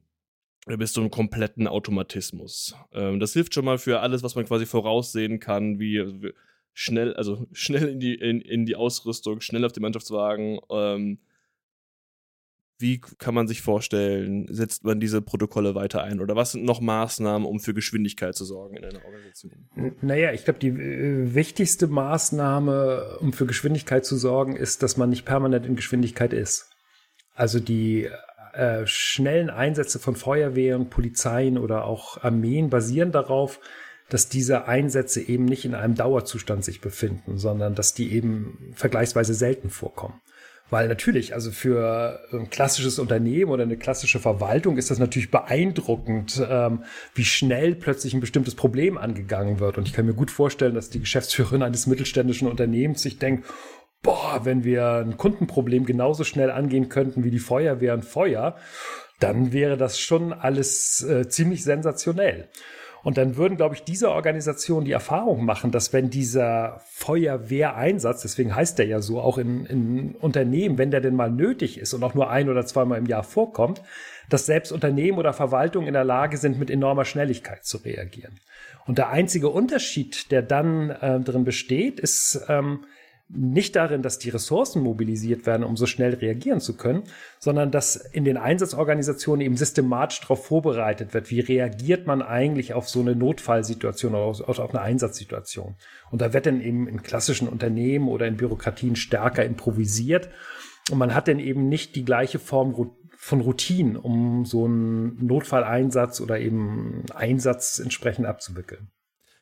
bis 0.65 0.91
zum 0.91 1.09
kompletten 1.09 1.67
Automatismus. 1.67 2.75
Ähm, 2.91 3.21
das 3.21 3.33
hilft 3.33 3.53
schon 3.53 3.63
mal 3.63 3.77
für 3.77 4.01
alles, 4.01 4.21
was 4.21 4.35
man 4.35 4.45
quasi 4.45 4.65
voraussehen 4.65 5.39
kann, 5.39 5.79
wie, 5.79 6.33
schnell, 6.77 7.15
also 7.15 7.47
schnell 7.51 7.89
in 7.89 7.99
die, 7.99 8.13
in, 8.13 8.39
in 8.39 8.65
die 8.65 8.75
Ausrüstung, 8.75 9.41
schnell 9.41 9.65
auf 9.65 9.73
den 9.73 9.81
Mannschaftswagen. 9.81 10.59
Ähm, 10.69 11.19
wie 12.79 13.01
kann 13.01 13.33
man 13.33 13.47
sich 13.47 13.63
vorstellen, 13.63 14.45
setzt 14.51 14.83
man 14.83 14.99
diese 14.99 15.23
Protokolle 15.23 15.73
weiter 15.73 16.03
ein? 16.03 16.21
Oder 16.21 16.35
was 16.35 16.51
sind 16.51 16.63
noch 16.63 16.79
Maßnahmen, 16.79 17.47
um 17.47 17.59
für 17.59 17.73
Geschwindigkeit 17.73 18.35
zu 18.35 18.45
sorgen 18.45 18.77
in 18.77 18.85
einer 18.85 19.03
Organisation? 19.03 19.53
Naja, 20.01 20.31
ich 20.31 20.45
glaube, 20.45 20.59
die 20.59 20.67
äh, 20.67 21.33
wichtigste 21.33 21.87
Maßnahme, 21.87 23.17
um 23.19 23.33
für 23.33 23.47
Geschwindigkeit 23.47 24.05
zu 24.05 24.15
sorgen, 24.15 24.55
ist, 24.55 24.83
dass 24.83 24.95
man 24.95 25.09
nicht 25.09 25.25
permanent 25.25 25.65
in 25.65 25.75
Geschwindigkeit 25.75 26.33
ist. 26.33 26.69
Also 27.33 27.59
die 27.59 28.09
äh, 28.53 28.85
schnellen 28.85 29.49
Einsätze 29.49 29.97
von 29.97 30.15
Feuerwehren, 30.15 30.91
Polizeien 30.91 31.57
oder 31.57 31.85
auch 31.85 32.23
Armeen 32.23 32.69
basieren 32.69 33.11
darauf, 33.11 33.59
dass 34.09 34.29
diese 34.29 34.67
Einsätze 34.67 35.21
eben 35.21 35.45
nicht 35.45 35.65
in 35.65 35.75
einem 35.75 35.95
Dauerzustand 35.95 36.63
sich 36.63 36.81
befinden, 36.81 37.37
sondern 37.37 37.75
dass 37.75 37.93
die 37.93 38.13
eben 38.13 38.73
vergleichsweise 38.75 39.33
selten 39.33 39.69
vorkommen. 39.69 40.21
Weil 40.69 40.89
natürlich, 40.89 41.33
also 41.33 41.51
für 41.51 42.19
ein 42.33 42.49
klassisches 42.49 42.99
Unternehmen 42.99 43.51
oder 43.51 43.63
eine 43.63 43.77
klassische 43.77 44.19
Verwaltung 44.19 44.77
ist 44.77 44.91
das 44.91 44.99
natürlich 44.99 45.31
beeindruckend, 45.31 46.45
ähm, 46.49 46.83
wie 47.15 47.23
schnell 47.23 47.73
plötzlich 47.75 48.13
ein 48.13 48.19
bestimmtes 48.19 48.55
Problem 48.55 48.97
angegangen 48.97 49.61
wird. 49.61 49.77
Und 49.77 49.87
ich 49.87 49.93
kann 49.93 50.05
mir 50.05 50.13
gut 50.13 50.29
vorstellen, 50.29 50.75
dass 50.75 50.89
die 50.89 50.99
Geschäftsführerin 50.99 51.63
eines 51.63 51.87
mittelständischen 51.87 52.49
Unternehmens 52.49 53.01
sich 53.01 53.17
denkt, 53.17 53.45
boah, 54.03 54.41
wenn 54.43 54.65
wir 54.65 55.05
ein 55.05 55.15
Kundenproblem 55.15 55.85
genauso 55.85 56.25
schnell 56.25 56.51
angehen 56.51 56.89
könnten 56.89 57.23
wie 57.23 57.31
die 57.31 57.39
Feuerwehr 57.39 57.93
und 57.93 58.03
Feuer, 58.03 58.57
dann 59.19 59.53
wäre 59.53 59.77
das 59.77 59.99
schon 59.99 60.33
alles 60.33 61.01
äh, 61.03 61.29
ziemlich 61.29 61.63
sensationell. 61.63 62.49
Und 63.07 63.17
dann 63.17 63.37
würden, 63.37 63.55
glaube 63.55 63.73
ich, 63.73 63.85
diese 63.85 64.11
Organisationen 64.11 64.83
die 64.83 64.91
Erfahrung 64.91 65.45
machen, 65.45 65.71
dass 65.71 65.93
wenn 65.93 66.09
dieser 66.09 66.81
Feuerwehreinsatz, 66.89 68.21
deswegen 68.21 68.53
heißt 68.53 68.79
der 68.79 68.85
ja 68.85 68.99
so, 68.99 69.21
auch 69.21 69.37
in, 69.37 69.65
in 69.65 70.15
Unternehmen, 70.15 70.77
wenn 70.77 70.91
der 70.91 70.99
denn 70.99 71.15
mal 71.15 71.31
nötig 71.31 71.77
ist 71.77 71.93
und 71.93 72.03
auch 72.03 72.15
nur 72.15 72.29
ein 72.29 72.49
oder 72.49 72.65
zweimal 72.65 72.97
im 72.97 73.05
Jahr 73.05 73.23
vorkommt, 73.23 73.81
dass 74.29 74.45
selbst 74.45 74.73
Unternehmen 74.73 75.17
oder 75.19 75.31
Verwaltungen 75.31 75.87
in 75.87 75.93
der 75.93 76.03
Lage 76.03 76.35
sind, 76.35 76.59
mit 76.59 76.69
enormer 76.69 77.05
Schnelligkeit 77.05 77.63
zu 77.63 77.77
reagieren. 77.77 78.41
Und 78.87 78.97
der 78.97 79.07
einzige 79.07 79.47
Unterschied, 79.47 80.29
der 80.29 80.41
dann 80.41 80.89
äh, 80.89 81.21
drin 81.21 81.45
besteht, 81.45 82.01
ist, 82.01 82.41
ähm, 82.49 82.81
nicht 83.29 83.75
darin, 83.75 84.01
dass 84.01 84.19
die 84.19 84.29
Ressourcen 84.29 84.81
mobilisiert 84.81 85.45
werden, 85.45 85.63
um 85.63 85.75
so 85.75 85.85
schnell 85.85 86.13
reagieren 86.13 86.61
zu 86.61 86.77
können, 86.77 87.03
sondern 87.39 87.71
dass 87.71 87.95
in 87.95 88.23
den 88.23 88.37
Einsatzorganisationen 88.37 89.45
eben 89.45 89.57
systematisch 89.57 90.21
darauf 90.21 90.45
vorbereitet 90.45 91.13
wird, 91.13 91.29
wie 91.29 91.41
reagiert 91.41 92.07
man 92.07 92.21
eigentlich 92.21 92.73
auf 92.73 92.87
so 92.87 93.01
eine 93.01 93.15
Notfallsituation 93.15 94.15
oder 94.15 94.47
auf 94.47 94.73
eine 94.73 94.81
Einsatzsituation. 94.81 95.75
Und 96.09 96.21
da 96.21 96.31
wird 96.31 96.45
dann 96.45 96.61
eben 96.61 96.87
in 96.87 97.03
klassischen 97.03 97.49
Unternehmen 97.49 98.07
oder 98.07 98.27
in 98.27 98.37
Bürokratien 98.37 98.95
stärker 98.95 99.43
improvisiert 99.43 100.29
und 100.89 100.97
man 100.97 101.13
hat 101.13 101.27
dann 101.27 101.39
eben 101.39 101.67
nicht 101.67 101.95
die 101.95 102.05
gleiche 102.05 102.39
Form 102.39 102.91
von 103.17 103.41
Routinen, 103.41 103.97
um 103.97 104.45
so 104.45 104.65
einen 104.65 105.25
Notfalleinsatz 105.25 106.21
oder 106.21 106.39
eben 106.39 107.03
Einsatz 107.13 107.79
entsprechend 107.79 108.25
abzuwickeln. 108.25 108.89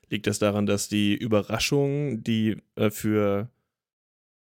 Liegt 0.10 0.28
das 0.28 0.40
daran, 0.40 0.66
dass 0.66 0.88
die 0.88 1.16
Überraschungen, 1.16 2.24
die 2.24 2.62
äh, 2.76 2.90
für 2.90 3.50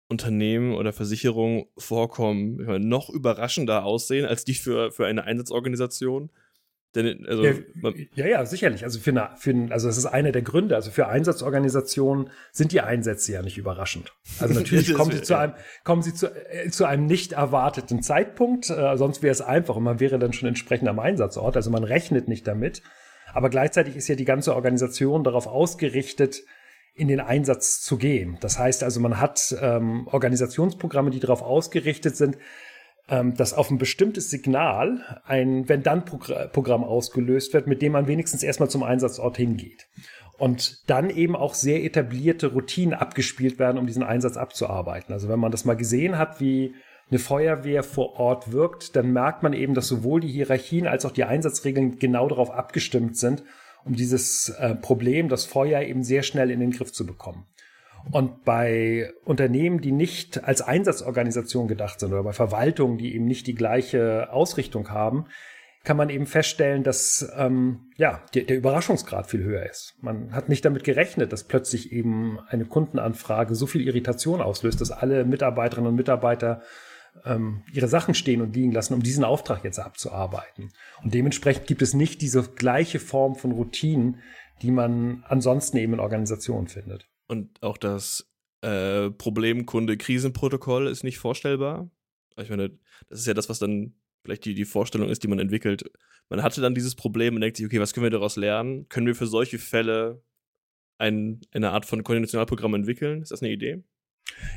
Unternehmen 0.09 0.75
oder 0.75 0.93
Versicherungen 0.93 1.65
vorkommen, 1.79 2.87
noch 2.87 3.09
überraschender 3.11 3.85
aussehen 3.85 4.27
als 4.27 4.45
die 4.45 4.55
für, 4.55 4.93
für 4.93 5.07
eine 5.07 5.25
Einsatzorganisation. 5.25 6.31
Denn, 6.95 7.27
also, 7.27 7.45
ja, 7.45 7.55
ja, 8.15 8.27
ja, 8.27 8.47
sicherlich. 8.47 8.85
Also 8.85 9.01
für 9.01 9.11
eine, 9.11 9.31
für 9.37 9.51
ein, 9.51 9.73
also 9.73 9.89
das 9.89 9.99
ist 9.99 10.07
einer 10.07 10.31
der 10.31 10.43
Gründe. 10.43 10.77
Also 10.77 10.93
für 10.93 11.09
Einsatzorganisationen 11.09 12.31
sind 12.53 12.71
die 12.71 12.83
Einsätze 12.83 13.33
ja 13.33 13.43
nicht 13.43 13.59
überraschend. 13.59 14.13
Also 14.39 14.55
natürlich 14.61 14.95
kommen 14.95 15.11
sie 15.11 15.23
zu 15.23 15.37
einem, 15.37 15.55
kommen 15.83 16.03
sie 16.03 16.15
zu, 16.15 16.29
äh, 16.29 16.71
zu 16.71 16.85
einem 16.85 17.07
nicht 17.07 17.33
erwarteten 17.33 18.01
Zeitpunkt. 18.03 18.71
Äh, 18.71 18.97
sonst 18.97 19.23
wäre 19.23 19.33
es 19.33 19.41
einfach 19.41 19.75
und 19.75 19.83
man 19.83 19.99
wäre 19.99 20.21
dann 20.21 20.33
schon 20.33 20.49
entsprechend 20.49 20.89
am 20.89 21.01
Einsatzort. 21.01 21.57
Also 21.57 21.71
man 21.71 21.83
rechnet 21.83 22.29
nicht 22.29 22.47
damit. 22.47 22.83
Aber 23.33 23.51
gleichzeitig 23.51 23.97
ist 23.97 24.07
ja 24.07 24.15
die 24.15 24.25
ganze 24.25 24.55
Organisation 24.55 25.25
darauf 25.25 25.49
ausgerichtet, 25.49 26.43
in 26.95 27.09
den 27.09 27.21
Einsatz 27.21 27.81
zu 27.83 27.97
gehen. 27.97 28.39
Das 28.41 28.59
heißt 28.59 28.85
also, 28.85 29.01
man 29.01 29.21
hat 29.21 29.55
ähm, 29.61 30.07
Organisationsprogramme, 30.07 31.11
die 31.11 31.21
darauf 31.21 31.43
ausgerichtet 31.43 32.17
sind, 32.17 32.39
ähm, 33.09 33.35
dass 33.35 33.53
auf 33.53 33.71
ein 33.71 33.79
bestimmtes 33.79 34.31
Signal 34.31 35.21
ein 35.27 35.69
Wenn-Dann-Programm 35.69 36.85
ausgelöst 36.85 37.53
wird, 37.53 37.67
mit 37.67 37.83
dem 37.83 37.93
man 37.93 38.07
wenigstens 38.07 38.43
erstmal 38.43 38.71
zum 38.71 38.83
Einsatzort 38.83 39.37
hingeht. 39.37 39.87
Und 40.39 40.89
dann 40.89 41.11
eben 41.11 41.37
auch 41.37 41.55
sehr 41.55 41.85
etablierte 41.85 42.49
Routinen 42.49 42.95
abgespielt 42.95 43.59
werden, 43.59 43.79
um 43.79 43.87
diesen 43.87 44.03
Einsatz 44.03 44.37
abzuarbeiten. 44.37 45.13
Also 45.13 45.29
wenn 45.29 45.39
man 45.39 45.53
das 45.53 45.65
mal 45.65 45.77
gesehen 45.77 46.17
hat, 46.19 46.41
wie 46.41 46.75
eine 47.11 47.19
Feuerwehr 47.19 47.83
vor 47.83 48.19
Ort 48.19 48.53
wirkt, 48.53 48.97
dann 48.97 49.13
merkt 49.13 49.43
man 49.43 49.53
eben, 49.53 49.75
dass 49.75 49.89
sowohl 49.89 50.21
die 50.21 50.29
Hierarchien 50.29 50.87
als 50.87 51.05
auch 51.05 51.13
die 51.13 51.25
Einsatzregeln 51.25 51.99
genau 51.99 52.29
darauf 52.29 52.51
abgestimmt 52.51 53.17
sind, 53.17 53.45
um 53.85 53.95
dieses 53.95 54.49
äh, 54.49 54.75
Problem, 54.75 55.29
das 55.29 55.45
Feuer 55.45 55.83
eben 55.83 56.03
sehr 56.03 56.23
schnell 56.23 56.51
in 56.51 56.61
den 56.61 56.71
Griff 56.71 56.93
zu 56.93 57.07
bekommen. 57.07 57.47
Und 58.11 58.45
bei 58.45 59.13
Unternehmen, 59.25 59.81
die 59.81 59.93
nicht 59.93 60.45
als 60.45 60.61
Einsatzorganisation 60.61 61.69
gedacht 61.69 62.01
sind 62.01 62.13
oder 62.13 62.23
bei 62.23 62.33
Verwaltungen, 62.33 62.99
die 62.99 63.15
eben 63.15 63.25
nicht 63.25 63.47
die 63.47 63.55
gleiche 63.55 64.31
Ausrichtung 64.31 64.91
haben, 64.91 65.27
kann 65.85 65.97
man 65.99 66.09
eben 66.09 66.27
feststellen, 66.27 66.83
dass 66.83 67.31
ähm, 67.37 67.91
ja 67.97 68.23
der, 68.35 68.45
der 68.45 68.57
Überraschungsgrad 68.57 69.27
viel 69.27 69.43
höher 69.43 69.69
ist. 69.69 69.95
Man 70.01 70.33
hat 70.33 70.49
nicht 70.49 70.65
damit 70.65 70.83
gerechnet, 70.83 71.33
dass 71.33 71.45
plötzlich 71.45 71.93
eben 71.93 72.39
eine 72.49 72.65
Kundenanfrage 72.65 73.55
so 73.55 73.67
viel 73.67 73.87
Irritation 73.87 74.41
auslöst, 74.41 74.81
dass 74.81 74.91
alle 74.91 75.25
Mitarbeiterinnen 75.25 75.91
und 75.91 75.97
Mitarbeiter 75.97 76.63
ihre 77.73 77.89
Sachen 77.89 78.15
stehen 78.15 78.43
und 78.43 78.55
liegen 78.55 78.73
lassen, 78.73 78.93
um 78.93 79.03
diesen 79.03 79.25
Auftrag 79.25 79.65
jetzt 79.65 79.79
abzuarbeiten. 79.79 80.73
Und 81.03 81.15
dementsprechend 81.15 81.67
gibt 81.67 81.81
es 81.81 81.95
nicht 81.95 82.21
diese 82.21 82.43
gleiche 82.43 82.99
Form 82.99 83.35
von 83.37 83.53
Routinen, 83.53 84.19
die 84.63 84.71
man 84.71 85.25
ansonsten 85.29 85.77
eben 85.79 85.95
in 85.95 86.01
Organisationen 86.01 86.69
findet. 86.69 87.09
Und 87.27 87.63
auch 87.63 87.79
das 87.79 88.31
äh, 88.63 89.11
Problemkunde-Krisenprotokoll 89.11 90.89
ist 90.89 91.05
nicht 91.05 91.19
vorstellbar. 91.19 91.91
Ich 92.37 92.51
meine, 92.51 92.79
das 93.09 93.21
ist 93.21 93.27
ja 93.27 93.35
das, 93.35 93.49
was 93.49 93.59
dann 93.59 93.95
vielleicht 94.23 94.45
die, 94.45 94.55
die 94.55 94.65
Vorstellung 94.65 95.09
ist, 95.09 95.23
die 95.23 95.29
man 95.29 95.39
entwickelt. 95.39 95.85
Man 96.29 96.43
hatte 96.43 96.61
dann 96.61 96.75
dieses 96.75 96.95
Problem 96.95 97.35
und 97.35 97.43
denkt 97.43 97.57
sich, 97.57 97.67
okay, 97.67 97.81
was 97.81 97.93
können 97.93 98.05
wir 98.05 98.11
daraus 98.11 98.37
lernen? 98.37 98.89
Können 98.89 99.07
wir 99.07 99.15
für 99.15 99.27
solche 99.27 99.59
Fälle 99.59 100.23
ein, 100.99 101.41
eine 101.53 101.71
Art 101.71 101.87
von 101.87 102.03
Konditionalprogramm 102.03 102.75
entwickeln? 102.75 103.23
Ist 103.23 103.33
das 103.33 103.43
eine 103.43 103.53
Idee? 103.53 103.85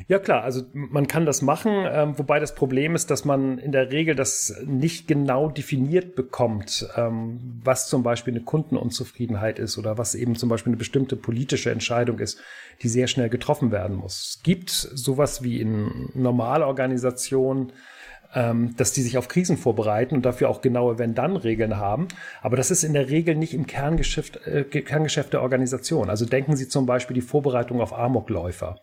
Ja 0.07 0.19
klar, 0.19 0.43
also 0.43 0.63
man 0.73 1.07
kann 1.07 1.25
das 1.25 1.41
machen, 1.41 1.71
ähm, 1.85 2.17
wobei 2.17 2.39
das 2.39 2.55
Problem 2.55 2.95
ist, 2.95 3.11
dass 3.11 3.25
man 3.25 3.57
in 3.57 3.73
der 3.73 3.91
Regel 3.91 4.15
das 4.15 4.55
nicht 4.65 5.07
genau 5.07 5.49
definiert 5.49 6.15
bekommt, 6.15 6.87
ähm, 6.95 7.59
was 7.63 7.89
zum 7.89 8.03
Beispiel 8.03 8.33
eine 8.33 8.43
Kundenunzufriedenheit 8.43 9.59
ist 9.59 9.77
oder 9.77 9.97
was 9.97 10.15
eben 10.15 10.35
zum 10.35 10.47
Beispiel 10.47 10.71
eine 10.71 10.77
bestimmte 10.77 11.17
politische 11.17 11.71
Entscheidung 11.71 12.19
ist, 12.19 12.39
die 12.81 12.87
sehr 12.87 13.07
schnell 13.07 13.29
getroffen 13.29 13.71
werden 13.71 13.97
muss. 13.97 14.37
Es 14.37 14.43
gibt 14.43 14.69
sowas 14.69 15.43
wie 15.43 15.59
in 15.59 16.09
Normalorganisationen, 16.13 17.73
ähm, 18.33 18.75
dass 18.77 18.93
die 18.93 19.01
sich 19.01 19.17
auf 19.17 19.27
Krisen 19.27 19.57
vorbereiten 19.57 20.15
und 20.15 20.25
dafür 20.25 20.49
auch 20.49 20.61
genaue 20.61 20.97
Wenn-Dann-Regeln 20.99 21.77
haben. 21.77 22.07
Aber 22.41 22.55
das 22.55 22.71
ist 22.71 22.83
in 22.83 22.93
der 22.93 23.09
Regel 23.09 23.35
nicht 23.35 23.53
im 23.53 23.67
Kerngeschäft, 23.67 24.47
äh, 24.47 24.63
Kerngeschäft 24.63 25.33
der 25.33 25.41
Organisation. 25.41 26.09
Also 26.09 26.25
denken 26.25 26.55
Sie 26.55 26.69
zum 26.69 26.85
Beispiel 26.85 27.15
die 27.15 27.21
Vorbereitung 27.21 27.81
auf 27.81 27.97
Amokläufer. 27.97 28.79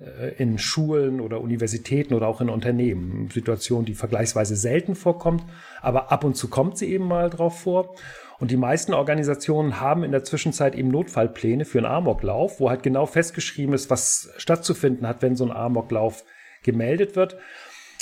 Äh, 0.00 0.34
in 0.42 0.58
Schulen 0.58 1.20
oder 1.20 1.40
Universitäten 1.40 2.14
oder 2.14 2.26
auch 2.26 2.40
in 2.40 2.48
Unternehmen. 2.48 3.28
Situation, 3.30 3.84
die 3.84 3.94
vergleichsweise 3.94 4.56
selten 4.56 4.96
vorkommt, 4.96 5.44
aber 5.82 6.10
ab 6.10 6.24
und 6.24 6.34
zu 6.36 6.48
kommt 6.48 6.78
sie 6.78 6.90
eben 6.92 7.06
mal 7.06 7.30
drauf 7.30 7.60
vor. 7.60 7.94
Und 8.40 8.50
die 8.50 8.56
meisten 8.56 8.92
Organisationen 8.92 9.80
haben 9.80 10.02
in 10.02 10.10
der 10.10 10.24
Zwischenzeit 10.24 10.74
eben 10.74 10.88
Notfallpläne 10.88 11.64
für 11.64 11.78
einen 11.78 11.86
Amoklauf, 11.86 12.58
wo 12.58 12.70
halt 12.70 12.82
genau 12.82 13.06
festgeschrieben 13.06 13.72
ist, 13.72 13.88
was 13.88 14.30
stattzufinden 14.36 15.06
hat, 15.06 15.22
wenn 15.22 15.36
so 15.36 15.44
ein 15.44 15.52
Amoklauf 15.52 16.24
gemeldet 16.64 17.14
wird. 17.14 17.36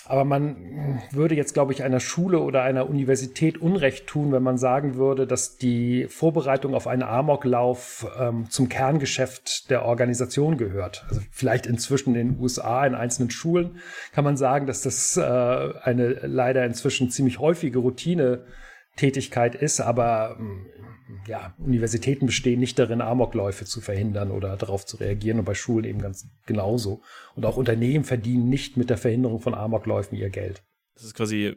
Aber 0.06 0.24
man 0.24 1.00
würde 1.10 1.34
jetzt, 1.34 1.54
glaube 1.54 1.72
ich, 1.72 1.82
einer 1.82 2.00
Schule 2.00 2.40
oder 2.40 2.62
einer 2.62 2.88
Universität 2.88 3.58
Unrecht 3.58 4.06
tun, 4.06 4.32
wenn 4.32 4.42
man 4.42 4.58
sagen 4.58 4.96
würde, 4.96 5.26
dass 5.26 5.56
die 5.56 6.06
Vorbereitung 6.08 6.74
auf 6.74 6.86
einen 6.86 7.02
Amoklauf 7.02 8.06
ähm, 8.18 8.50
zum 8.50 8.68
Kerngeschäft 8.68 9.70
der 9.70 9.84
Organisation 9.84 10.56
gehört. 10.56 11.04
Also 11.08 11.20
vielleicht 11.30 11.66
inzwischen 11.66 12.14
in 12.14 12.32
den 12.32 12.40
USA 12.40 12.84
in 12.84 12.94
einzelnen 12.94 13.30
Schulen 13.30 13.78
kann 14.12 14.24
man 14.24 14.36
sagen, 14.36 14.66
dass 14.66 14.82
das 14.82 15.16
äh, 15.16 15.22
eine 15.22 16.08
leider 16.22 16.64
inzwischen 16.64 17.10
ziemlich 17.10 17.38
häufige 17.38 17.78
Routine 17.78 18.44
Tätigkeit 18.96 19.54
ist, 19.54 19.80
aber 19.80 20.36
ähm, 20.38 20.66
ja, 21.26 21.54
Universitäten 21.58 22.26
bestehen 22.26 22.60
nicht 22.60 22.78
darin, 22.78 23.00
Amokläufe 23.00 23.64
zu 23.64 23.80
verhindern 23.80 24.30
oder 24.30 24.56
darauf 24.56 24.86
zu 24.86 24.96
reagieren 24.96 25.38
und 25.38 25.44
bei 25.44 25.54
Schulen 25.54 25.84
eben 25.84 26.00
ganz 26.00 26.26
genauso. 26.46 27.02
Und 27.34 27.46
auch 27.46 27.56
Unternehmen 27.56 28.04
verdienen 28.04 28.48
nicht 28.48 28.76
mit 28.76 28.90
der 28.90 28.98
Verhinderung 28.98 29.40
von 29.40 29.54
Amokläufen 29.54 30.16
ihr 30.16 30.30
Geld. 30.30 30.62
Das 30.94 31.04
ist 31.04 31.14
quasi 31.14 31.56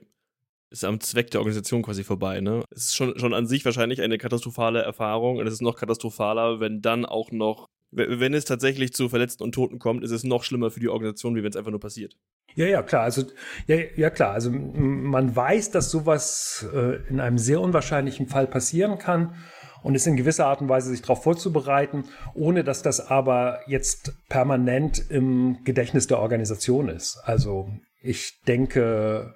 ist 0.69 0.83
am 0.83 0.99
Zweck 0.99 1.31
der 1.31 1.39
Organisation 1.39 1.83
quasi 1.83 2.03
vorbei, 2.03 2.41
ne? 2.41 2.63
Es 2.69 2.87
ist 2.87 2.95
schon, 2.95 3.17
schon 3.17 3.33
an 3.33 3.47
sich 3.47 3.63
wahrscheinlich 3.65 4.01
eine 4.01 4.17
katastrophale 4.17 4.81
Erfahrung 4.81 5.37
und 5.37 5.47
es 5.47 5.53
ist 5.53 5.61
noch 5.61 5.77
katastrophaler, 5.77 6.59
wenn 6.59 6.81
dann 6.81 7.05
auch 7.05 7.31
noch, 7.31 7.67
wenn 7.91 8.33
es 8.33 8.45
tatsächlich 8.45 8.93
zu 8.93 9.07
Verletzten 9.07 9.43
und 9.43 9.53
Toten 9.53 9.79
kommt, 9.79 10.03
ist 10.03 10.11
es 10.11 10.23
noch 10.23 10.43
schlimmer 10.43 10.71
für 10.71 10.79
die 10.79 10.89
Organisation, 10.89 11.35
wie 11.35 11.43
wenn 11.43 11.49
es 11.49 11.55
einfach 11.55 11.71
nur 11.71 11.79
passiert. 11.79 12.17
Ja, 12.55 12.65
ja, 12.65 12.81
klar. 12.83 13.03
Also, 13.03 13.23
ja, 13.67 13.77
ja, 13.95 14.09
klar. 14.09 14.31
Also, 14.31 14.49
man 14.51 15.35
weiß, 15.35 15.71
dass 15.71 15.91
sowas 15.91 16.65
äh, 16.73 16.97
in 17.09 17.19
einem 17.19 17.37
sehr 17.37 17.59
unwahrscheinlichen 17.59 18.27
Fall 18.27 18.47
passieren 18.47 18.97
kann 18.97 19.35
und 19.83 19.93
ist 19.93 20.07
in 20.07 20.15
gewisser 20.15 20.47
Art 20.47 20.61
und 20.61 20.69
Weise 20.69 20.89
sich 20.89 21.01
darauf 21.01 21.21
vorzubereiten, 21.23 22.05
ohne 22.33 22.63
dass 22.63 22.81
das 22.81 23.11
aber 23.11 23.59
jetzt 23.67 24.13
permanent 24.29 25.11
im 25.11 25.63
Gedächtnis 25.63 26.07
der 26.07 26.19
Organisation 26.19 26.87
ist. 26.87 27.19
Also, 27.23 27.69
ich 28.01 28.41
denke 28.47 29.35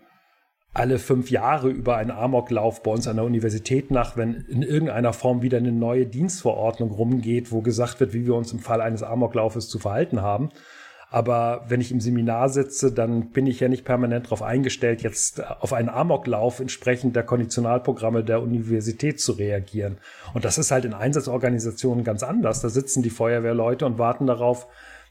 alle 0.73 0.99
fünf 0.99 1.29
Jahre 1.29 1.69
über 1.69 1.97
einen 1.97 2.11
Amoklauf 2.11 2.83
bei 2.83 2.91
uns 2.91 3.07
an 3.07 3.17
der 3.17 3.25
Universität 3.25 3.91
nach, 3.91 4.15
wenn 4.15 4.45
in 4.49 4.61
irgendeiner 4.61 5.13
Form 5.13 5.41
wieder 5.41 5.57
eine 5.57 5.71
neue 5.71 6.05
Dienstverordnung 6.05 6.91
rumgeht, 6.91 7.51
wo 7.51 7.61
gesagt 7.61 7.99
wird, 7.99 8.13
wie 8.13 8.25
wir 8.25 8.35
uns 8.35 8.53
im 8.53 8.59
Fall 8.59 8.79
eines 8.79 9.03
Amoklaufes 9.03 9.67
zu 9.67 9.79
verhalten 9.79 10.21
haben. 10.21 10.51
Aber 11.11 11.65
wenn 11.67 11.81
ich 11.81 11.91
im 11.91 11.99
Seminar 11.99 12.49
sitze, 12.49 12.91
dann 12.91 13.31
bin 13.31 13.47
ich 13.47 13.59
ja 13.59 13.67
nicht 13.67 13.83
permanent 13.83 14.27
darauf 14.27 14.43
eingestellt, 14.43 15.01
jetzt 15.01 15.43
auf 15.43 15.73
einen 15.73 15.89
Amoklauf 15.89 16.59
entsprechend 16.59 17.15
der 17.15 17.23
Konditionalprogramme 17.23 18.23
der 18.23 18.41
Universität 18.43 19.19
zu 19.19 19.31
reagieren. 19.31 19.97
Und 20.35 20.45
das 20.45 20.59
ist 20.59 20.69
halt 20.69 20.85
in 20.85 20.93
Einsatzorganisationen 20.93 22.03
ganz 22.03 22.21
anders. 22.21 22.61
Da 22.61 22.69
sitzen 22.69 23.01
die 23.01 23.09
Feuerwehrleute 23.09 23.87
und 23.87 23.97
warten 23.97 24.27
darauf, 24.27 24.67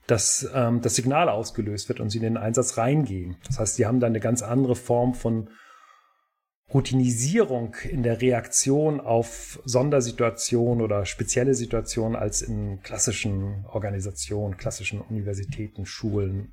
dass 0.06 0.48
ähm, 0.54 0.80
das 0.82 0.94
Signal 0.94 1.28
ausgelöst 1.28 1.88
wird 1.88 1.98
und 1.98 2.10
sie 2.10 2.18
in 2.18 2.24
den 2.24 2.36
Einsatz 2.36 2.78
reingehen. 2.78 3.36
Das 3.46 3.58
heißt, 3.58 3.76
sie 3.76 3.86
haben 3.86 3.98
da 3.98 4.06
eine 4.06 4.20
ganz 4.20 4.42
andere 4.42 4.76
Form 4.76 5.14
von 5.14 5.48
Routinisierung 6.72 7.76
in 7.88 8.02
der 8.02 8.20
Reaktion 8.20 9.00
auf 9.00 9.60
Sondersituationen 9.64 10.82
oder 10.82 11.06
spezielle 11.06 11.54
Situationen 11.54 12.14
als 12.14 12.42
in 12.42 12.82
klassischen 12.82 13.64
Organisationen, 13.66 14.56
klassischen 14.58 15.00
Universitäten, 15.00 15.86
Schulen, 15.86 16.52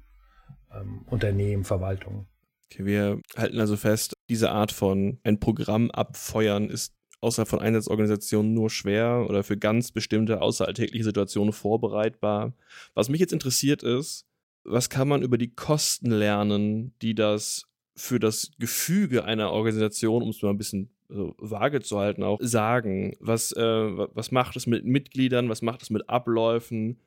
ähm, 0.74 1.02
Unternehmen, 1.08 1.66
Verwaltungen. 1.66 2.28
Okay, 2.72 2.86
wir 2.86 3.20
halten 3.36 3.60
also 3.60 3.76
fest, 3.76 4.14
diese 4.30 4.52
Art 4.52 4.72
von 4.72 5.20
ein 5.24 5.40
Programm 5.40 5.92
abfeuern 5.92 6.70
ist 6.70 6.94
außerhalb 7.22 7.48
von 7.48 7.60
Einsatzorganisationen 7.60 8.54
nur 8.54 8.70
schwer 8.70 9.26
oder 9.28 9.44
für 9.44 9.58
ganz 9.58 9.92
bestimmte 9.92 10.42
außeralltägliche 10.42 11.04
Situationen 11.04 11.54
vorbereitbar. 11.54 12.54
Was 12.94 13.10
mich 13.10 13.20
jetzt 13.20 13.34
interessiert 13.34 13.84
ist, 13.84 14.26
was 14.64 14.90
kann 14.90 15.08
man 15.08 15.22
über 15.22 15.38
die 15.38 15.54
Kosten 15.54 16.12
lernen, 16.12 16.94
die 17.02 17.16
das 17.16 17.66
für 17.96 18.20
das 18.20 18.52
Gefüge 18.60 19.26
einer 19.26 19.52
Organisation, 19.52 20.22
um 20.22 20.30
es 20.30 20.42
mal 20.42 20.50
ein 20.50 20.58
bisschen 20.58 20.90
so 21.08 21.36
vage 21.38 21.82
zu 21.82 22.00
halten, 22.00 22.24
auch 22.24 22.40
sagen. 22.42 23.16
Was, 23.20 23.52
äh, 23.52 23.62
was 23.62 24.32
macht 24.32 24.56
es 24.56 24.66
mit 24.68 24.86
Mitgliedern, 24.86 25.50
was 25.50 25.62
macht 25.62 25.82
es 25.82 25.90
mit 25.90 26.08
Abläufen, 26.10 27.02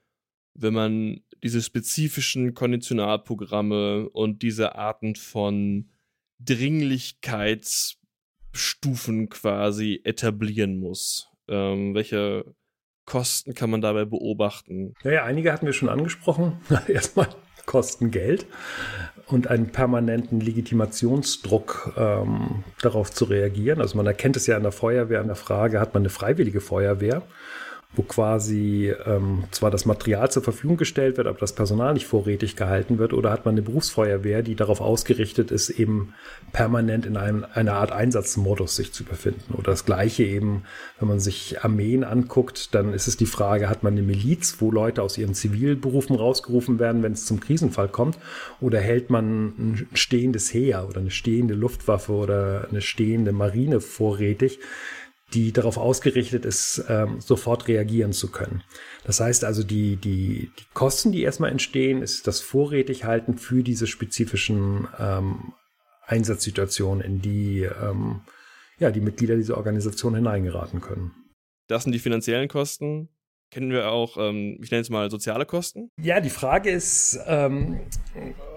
wenn 0.55 0.75
man 0.75 1.21
diese 1.43 1.63
spezifischen 1.63 2.53
Konditionalprogramme 2.55 4.09
und 4.11 4.43
diese 4.43 4.75
Arten 4.77 5.15
von 5.15 5.91
Dringlichkeitsstufen 6.41 9.29
quasi 9.29 10.01
etablieren 10.05 10.79
muss? 10.79 11.29
Ähm, 11.49 11.95
welche 11.95 12.55
Kosten 13.09 13.55
kann 13.55 13.71
man 13.71 13.81
dabei 13.81 14.05
beobachten? 14.05 14.95
Naja, 15.03 15.25
einige 15.25 15.51
hatten 15.51 15.65
wir 15.65 15.73
schon 15.73 15.89
angesprochen. 15.89 16.61
Erstmal 16.89 17.29
kosten 17.65 18.11
Geld 18.11 18.45
und 19.27 19.47
einen 19.47 19.69
permanenten 19.73 20.43
Legitimationsdruck 20.43 21.95
ähm, 21.97 22.65
darauf 22.83 23.11
zu 23.11 23.25
reagieren. 23.25 23.81
Also 23.81 23.97
man 23.97 24.07
erkennt 24.07 24.37
es 24.37 24.47
ja 24.47 24.59
in 24.59 24.63
der 24.63 24.73
Feuerwehr 24.73 25.21
an 25.21 25.27
der 25.27 25.37
Frage, 25.37 25.81
hat 25.81 25.95
man 25.95 26.03
eine 26.03 26.11
freiwillige 26.11 26.61
Feuerwehr? 26.61 27.23
Wo 27.95 28.03
quasi 28.03 28.93
ähm, 29.07 29.45
zwar 29.51 29.71
das 29.71 29.87
Material 29.87 30.31
zur 30.31 30.43
Verfügung 30.43 30.77
gestellt 30.77 31.17
wird, 31.17 31.27
aber 31.27 31.39
das 31.39 31.55
Personal 31.55 31.95
nicht 31.95 32.07
vorrätig 32.07 32.55
gehalten 32.55 32.99
wird, 32.99 33.15
oder 33.15 33.31
hat 33.31 33.47
man 33.47 33.55
eine 33.55 33.63
Berufsfeuerwehr, 33.63 34.43
die 34.43 34.55
darauf 34.55 34.83
ausgerichtet 34.83 35.51
ist, 35.51 35.71
eben 35.71 36.13
permanent 36.53 37.07
in 37.07 37.17
einem, 37.17 37.47
einer 37.55 37.75
Art 37.75 37.91
Einsatzmodus 37.91 38.77
sich 38.77 38.93
zu 38.93 39.05
befinden. 39.05 39.55
Oder 39.55 39.71
das 39.71 39.87
gleiche 39.87 40.23
eben, 40.23 40.65
wenn 40.99 41.09
man 41.09 41.19
sich 41.19 41.65
Armeen 41.65 42.05
anguckt, 42.05 42.75
dann 42.75 42.93
ist 42.93 43.09
es 43.09 43.17
die 43.17 43.27
Frage, 43.27 43.71
hat 43.71 43.83
man 43.83 43.95
eine 43.95 44.03
Miliz, 44.03 44.57
wo 44.61 44.71
Leute 44.71 45.03
aus 45.03 45.17
ihren 45.17 45.35
Zivilberufen 45.35 46.15
rausgerufen 46.15 46.79
werden, 46.79 47.03
wenn 47.03 47.13
es 47.13 47.25
zum 47.25 47.41
Krisenfall 47.41 47.89
kommt, 47.89 48.19
oder 48.61 48.81
hält 48.81 49.09
man 49.09 49.47
ein 49.59 49.89
stehendes 49.95 50.53
Heer 50.53 50.87
oder 50.87 51.01
eine 51.01 51.11
stehende 51.11 51.55
Luftwaffe 51.55 52.13
oder 52.13 52.69
eine 52.71 52.83
stehende 52.83 53.33
Marine 53.33 53.81
vorrätig, 53.81 54.61
die 55.35 55.53
darauf 55.53 55.77
ausgerichtet 55.77 56.45
ist, 56.45 56.85
ähm, 56.89 57.21
sofort 57.21 57.69
reagieren 57.69 58.13
zu 58.13 58.31
können. 58.31 58.63
Das 59.05 59.21
heißt 59.21 59.45
also, 59.45 59.63
die, 59.63 59.97
die, 59.97 60.51
die 60.59 60.65
Kosten, 60.75 61.13
die 61.13 61.23
erstmal 61.23 61.51
entstehen, 61.51 62.03
ist 62.03 62.27
das 62.27 62.41
Vorrätighalten 62.41 63.37
für 63.37 63.63
diese 63.63 63.87
spezifischen 63.87 64.89
ähm, 64.99 65.53
Einsatzsituationen, 66.07 67.03
in 67.03 67.21
die 67.21 67.63
ähm, 67.63 68.23
ja, 68.79 68.91
die 68.91 69.01
Mitglieder 69.01 69.37
dieser 69.37 69.57
Organisation 69.57 70.15
hineingeraten 70.15 70.81
können. 70.81 71.13
Das 71.67 71.83
sind 71.83 71.93
die 71.93 71.99
finanziellen 71.99 72.49
Kosten. 72.49 73.09
Kennen 73.51 73.71
wir 73.71 73.91
auch, 73.91 74.19
ähm, 74.19 74.59
ich 74.63 74.71
nenne 74.71 74.83
es 74.83 74.91
mal 74.91 75.11
soziale 75.11 75.47
Kosten? 75.47 75.91
Ja, 75.99 76.21
die 76.21 76.29
Frage 76.29 76.71
ist, 76.71 77.19
ähm, 77.27 77.81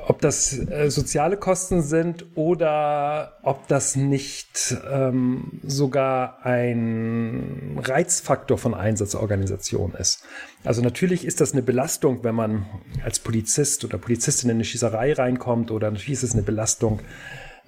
ob 0.05 0.19
das 0.19 0.57
äh, 0.57 0.89
soziale 0.89 1.37
Kosten 1.37 1.81
sind 1.81 2.25
oder 2.35 3.37
ob 3.43 3.69
das 3.69 3.95
nicht 3.95 4.75
ähm, 4.91 5.61
sogar 5.63 6.45
ein 6.45 7.79
Reizfaktor 7.81 8.57
von 8.57 8.73
Einsatzorganisation 8.73 9.93
ist. 9.93 10.25
Also 10.65 10.81
natürlich 10.81 11.23
ist 11.23 11.39
das 11.39 11.53
eine 11.53 11.61
Belastung, 11.61 12.25
wenn 12.25 12.35
man 12.35 12.65
als 13.03 13.19
Polizist 13.19 13.85
oder 13.85 13.97
Polizistin 13.97 14.49
in 14.49 14.57
eine 14.57 14.65
Schießerei 14.65 15.13
reinkommt 15.13 15.71
oder 15.71 15.89
natürlich 15.89 16.13
ist 16.13 16.23
es 16.23 16.33
eine 16.33 16.43
Belastung, 16.43 16.99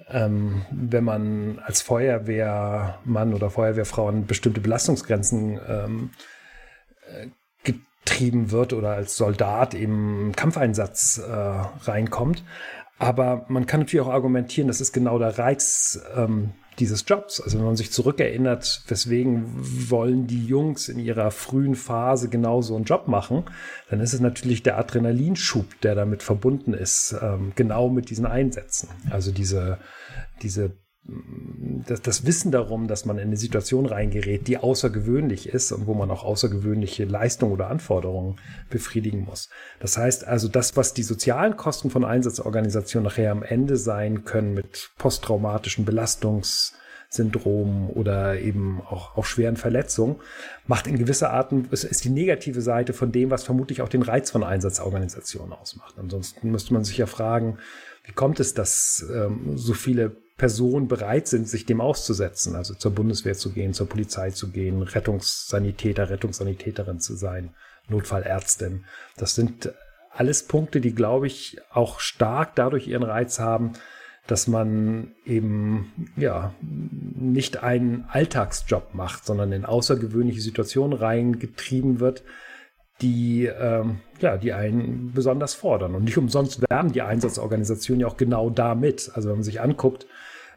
ähm, 0.09 0.65
wenn 0.71 1.05
man 1.05 1.59
als 1.59 1.81
Feuerwehrmann 1.81 3.33
oder 3.33 3.49
Feuerwehrfrau 3.49 4.09
an 4.09 4.25
bestimmte 4.25 4.59
Belastungsgrenzen 4.59 5.59
ähm, 5.69 6.09
getrieben 7.63 8.51
wird 8.51 8.73
oder 8.73 8.91
als 8.91 9.15
Soldat 9.17 9.73
im 9.73 10.33
Kampfeinsatz 10.35 11.19
äh, 11.19 11.31
reinkommt. 11.31 12.43
Aber 12.99 13.45
man 13.49 13.65
kann 13.65 13.81
natürlich 13.81 14.05
auch 14.05 14.13
argumentieren, 14.13 14.67
das 14.67 14.81
ist 14.81 14.93
genau 14.93 15.19
der 15.19 15.37
Reiz 15.37 15.99
ähm, 16.15 16.51
dieses 16.79 17.05
Jobs. 17.07 17.41
Also 17.41 17.57
wenn 17.57 17.65
man 17.65 17.75
sich 17.75 17.91
zurückerinnert, 17.91 18.83
weswegen 18.87 19.45
wollen 19.89 20.27
die 20.27 20.45
Jungs 20.45 20.89
in 20.89 20.99
ihrer 20.99 21.31
frühen 21.31 21.75
Phase 21.75 22.29
genau 22.29 22.61
so 22.61 22.75
einen 22.75 22.85
Job 22.85 23.07
machen, 23.07 23.43
dann 23.89 23.99
ist 23.99 24.13
es 24.13 24.19
natürlich 24.19 24.63
der 24.63 24.77
Adrenalinschub, 24.77 25.81
der 25.81 25.95
damit 25.95 26.23
verbunden 26.23 26.73
ist, 26.73 27.15
ähm, 27.21 27.51
genau 27.55 27.89
mit 27.89 28.09
diesen 28.09 28.25
Einsätzen. 28.25 28.89
Also 29.09 29.31
diese, 29.31 29.79
diese 30.41 30.71
das, 31.05 32.01
das 32.01 32.25
Wissen 32.25 32.51
darum, 32.51 32.87
dass 32.87 33.03
man 33.03 33.17
in 33.17 33.27
eine 33.27 33.35
Situation 33.35 33.85
reingerät, 33.85 34.47
die 34.47 34.57
außergewöhnlich 34.57 35.49
ist 35.49 35.73
und 35.73 35.85
wo 35.85 35.93
man 35.93 36.09
auch 36.09 36.23
außergewöhnliche 36.23 37.03
Leistungen 37.03 37.51
oder 37.51 37.69
Anforderungen 37.69 38.37
befriedigen 38.69 39.25
muss. 39.25 39.49
Das 39.79 39.97
heißt 39.97 40.25
also, 40.25 40.47
das, 40.47 40.77
was 40.77 40.93
die 40.93 41.03
sozialen 41.03 41.57
Kosten 41.57 41.89
von 41.89 42.05
Einsatzorganisationen 42.05 43.05
nachher 43.05 43.31
am 43.31 43.43
Ende 43.43 43.75
sein 43.75 44.23
können 44.23 44.53
mit 44.53 44.91
posttraumatischen 44.97 45.83
Belastungssyndromen 45.83 47.89
oder 47.89 48.39
eben 48.39 48.81
auch, 48.81 49.17
auch 49.17 49.25
schweren 49.25 49.57
Verletzungen, 49.57 50.21
macht 50.67 50.87
in 50.87 50.97
gewisser 50.97 51.31
Art, 51.31 51.51
ist 51.71 52.05
die 52.05 52.11
negative 52.11 52.61
Seite 52.61 52.93
von 52.93 53.11
dem, 53.11 53.29
was 53.29 53.43
vermutlich 53.43 53.81
auch 53.81 53.89
den 53.89 54.03
Reiz 54.03 54.31
von 54.31 54.45
Einsatzorganisationen 54.45 55.51
ausmacht. 55.51 55.95
Ansonsten 55.97 56.49
müsste 56.49 56.73
man 56.73 56.85
sich 56.85 56.97
ja 56.97 57.07
fragen, 57.07 57.57
wie 58.05 58.13
kommt 58.13 58.39
es, 58.39 58.53
dass 58.53 59.05
ähm, 59.13 59.57
so 59.57 59.73
viele 59.73 60.22
Personen 60.37 60.87
bereit 60.87 61.27
sind, 61.27 61.47
sich 61.47 61.65
dem 61.65 61.79
auszusetzen, 61.79 62.55
also 62.55 62.73
zur 62.73 62.91
Bundeswehr 62.91 63.35
zu 63.35 63.51
gehen, 63.51 63.73
zur 63.73 63.87
Polizei 63.87 64.31
zu 64.31 64.51
gehen, 64.51 64.81
Rettungssanitäter, 64.81 66.09
Rettungssanitäterin 66.09 66.99
zu 66.99 67.15
sein, 67.15 67.53
Notfallärztin. 67.87 68.85
Das 69.15 69.35
sind 69.35 69.73
alles 70.09 70.43
Punkte, 70.47 70.81
die, 70.81 70.95
glaube 70.95 71.27
ich, 71.27 71.59
auch 71.71 71.99
stark 71.99 72.55
dadurch 72.55 72.87
ihren 72.87 73.03
Reiz 73.03 73.39
haben, 73.39 73.73
dass 74.27 74.47
man 74.47 75.11
eben 75.25 76.11
ja 76.15 76.53
nicht 76.61 77.61
einen 77.61 78.05
Alltagsjob 78.09 78.93
macht, 78.93 79.25
sondern 79.25 79.51
in 79.51 79.65
außergewöhnliche 79.65 80.41
Situationen 80.41 80.97
reingetrieben 80.97 81.99
wird, 81.99 82.23
die 83.01 83.45
ähm, 83.45 83.99
ja 84.19 84.37
die 84.37 84.53
einen 84.53 85.11
besonders 85.13 85.53
fordern. 85.53 85.95
Und 85.95 86.03
nicht 86.03 86.17
umsonst 86.17 86.61
werben 86.69 86.91
die 86.91 87.01
Einsatzorganisationen 87.01 88.01
ja 88.01 88.07
auch 88.07 88.17
genau 88.17 88.49
damit. 88.49 89.11
Also 89.13 89.29
wenn 89.29 89.37
man 89.37 89.43
sich 89.43 89.61
anguckt, 89.61 90.07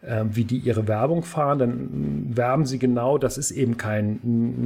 ähm, 0.05 0.37
wie 0.37 0.45
die 0.45 0.59
ihre 0.59 0.87
Werbung 0.89 1.23
fahren, 1.23 1.59
dann 1.59 2.37
werben 2.37 2.67
sie 2.67 2.79
genau, 2.79 3.19
das 3.19 3.39
ist 3.39 3.51
eben 3.51 3.77
kein 3.77 4.21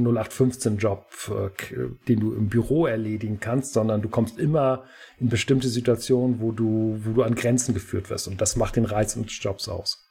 0815-Job, 0.05 1.05
äh, 1.29 2.07
den 2.07 2.19
du 2.19 2.33
im 2.33 2.49
Büro 2.49 2.85
erledigen 2.85 3.39
kannst, 3.39 3.73
sondern 3.73 4.01
du 4.01 4.09
kommst 4.09 4.37
immer 4.37 4.83
in 5.19 5.29
bestimmte 5.29 5.69
Situationen, 5.69 6.41
wo 6.41 6.51
du, 6.51 6.99
wo 7.03 7.13
du 7.13 7.23
an 7.23 7.35
Grenzen 7.35 7.73
geführt 7.73 8.09
wirst. 8.09 8.27
Und 8.27 8.41
das 8.41 8.55
macht 8.55 8.75
den 8.75 8.85
Reiz 8.85 9.15
des 9.15 9.41
Jobs 9.41 9.69
aus. 9.69 10.10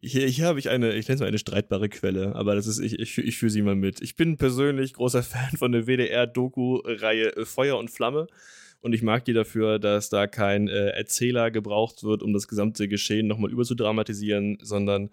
Hier, 0.00 0.28
hier 0.28 0.46
habe 0.46 0.58
ich 0.58 0.68
eine, 0.68 0.94
ich 0.94 1.08
nenne 1.08 1.14
es 1.14 1.20
mal 1.20 1.26
eine 1.26 1.38
streitbare 1.38 1.88
Quelle, 1.88 2.34
aber 2.36 2.54
das 2.54 2.66
ist, 2.66 2.78
ich, 2.78 2.98
ich, 2.98 3.18
ich 3.18 3.38
führe 3.38 3.50
sie 3.50 3.62
mal 3.62 3.74
mit. 3.74 4.00
Ich 4.00 4.16
bin 4.16 4.36
persönlich 4.36 4.92
großer 4.94 5.22
Fan 5.24 5.56
von 5.56 5.72
der 5.72 5.86
WDR-Doku-Reihe 5.86 7.44
Feuer 7.44 7.78
und 7.78 7.90
Flamme. 7.90 8.26
Und 8.80 8.92
ich 8.92 9.02
mag 9.02 9.24
die 9.24 9.32
dafür, 9.32 9.78
dass 9.80 10.08
da 10.08 10.28
kein 10.28 10.68
äh, 10.68 10.90
Erzähler 10.90 11.50
gebraucht 11.50 12.04
wird, 12.04 12.22
um 12.22 12.32
das 12.32 12.46
gesamte 12.46 12.86
Geschehen 12.86 13.26
nochmal 13.26 13.50
überzudramatisieren, 13.50 14.58
sondern 14.62 15.10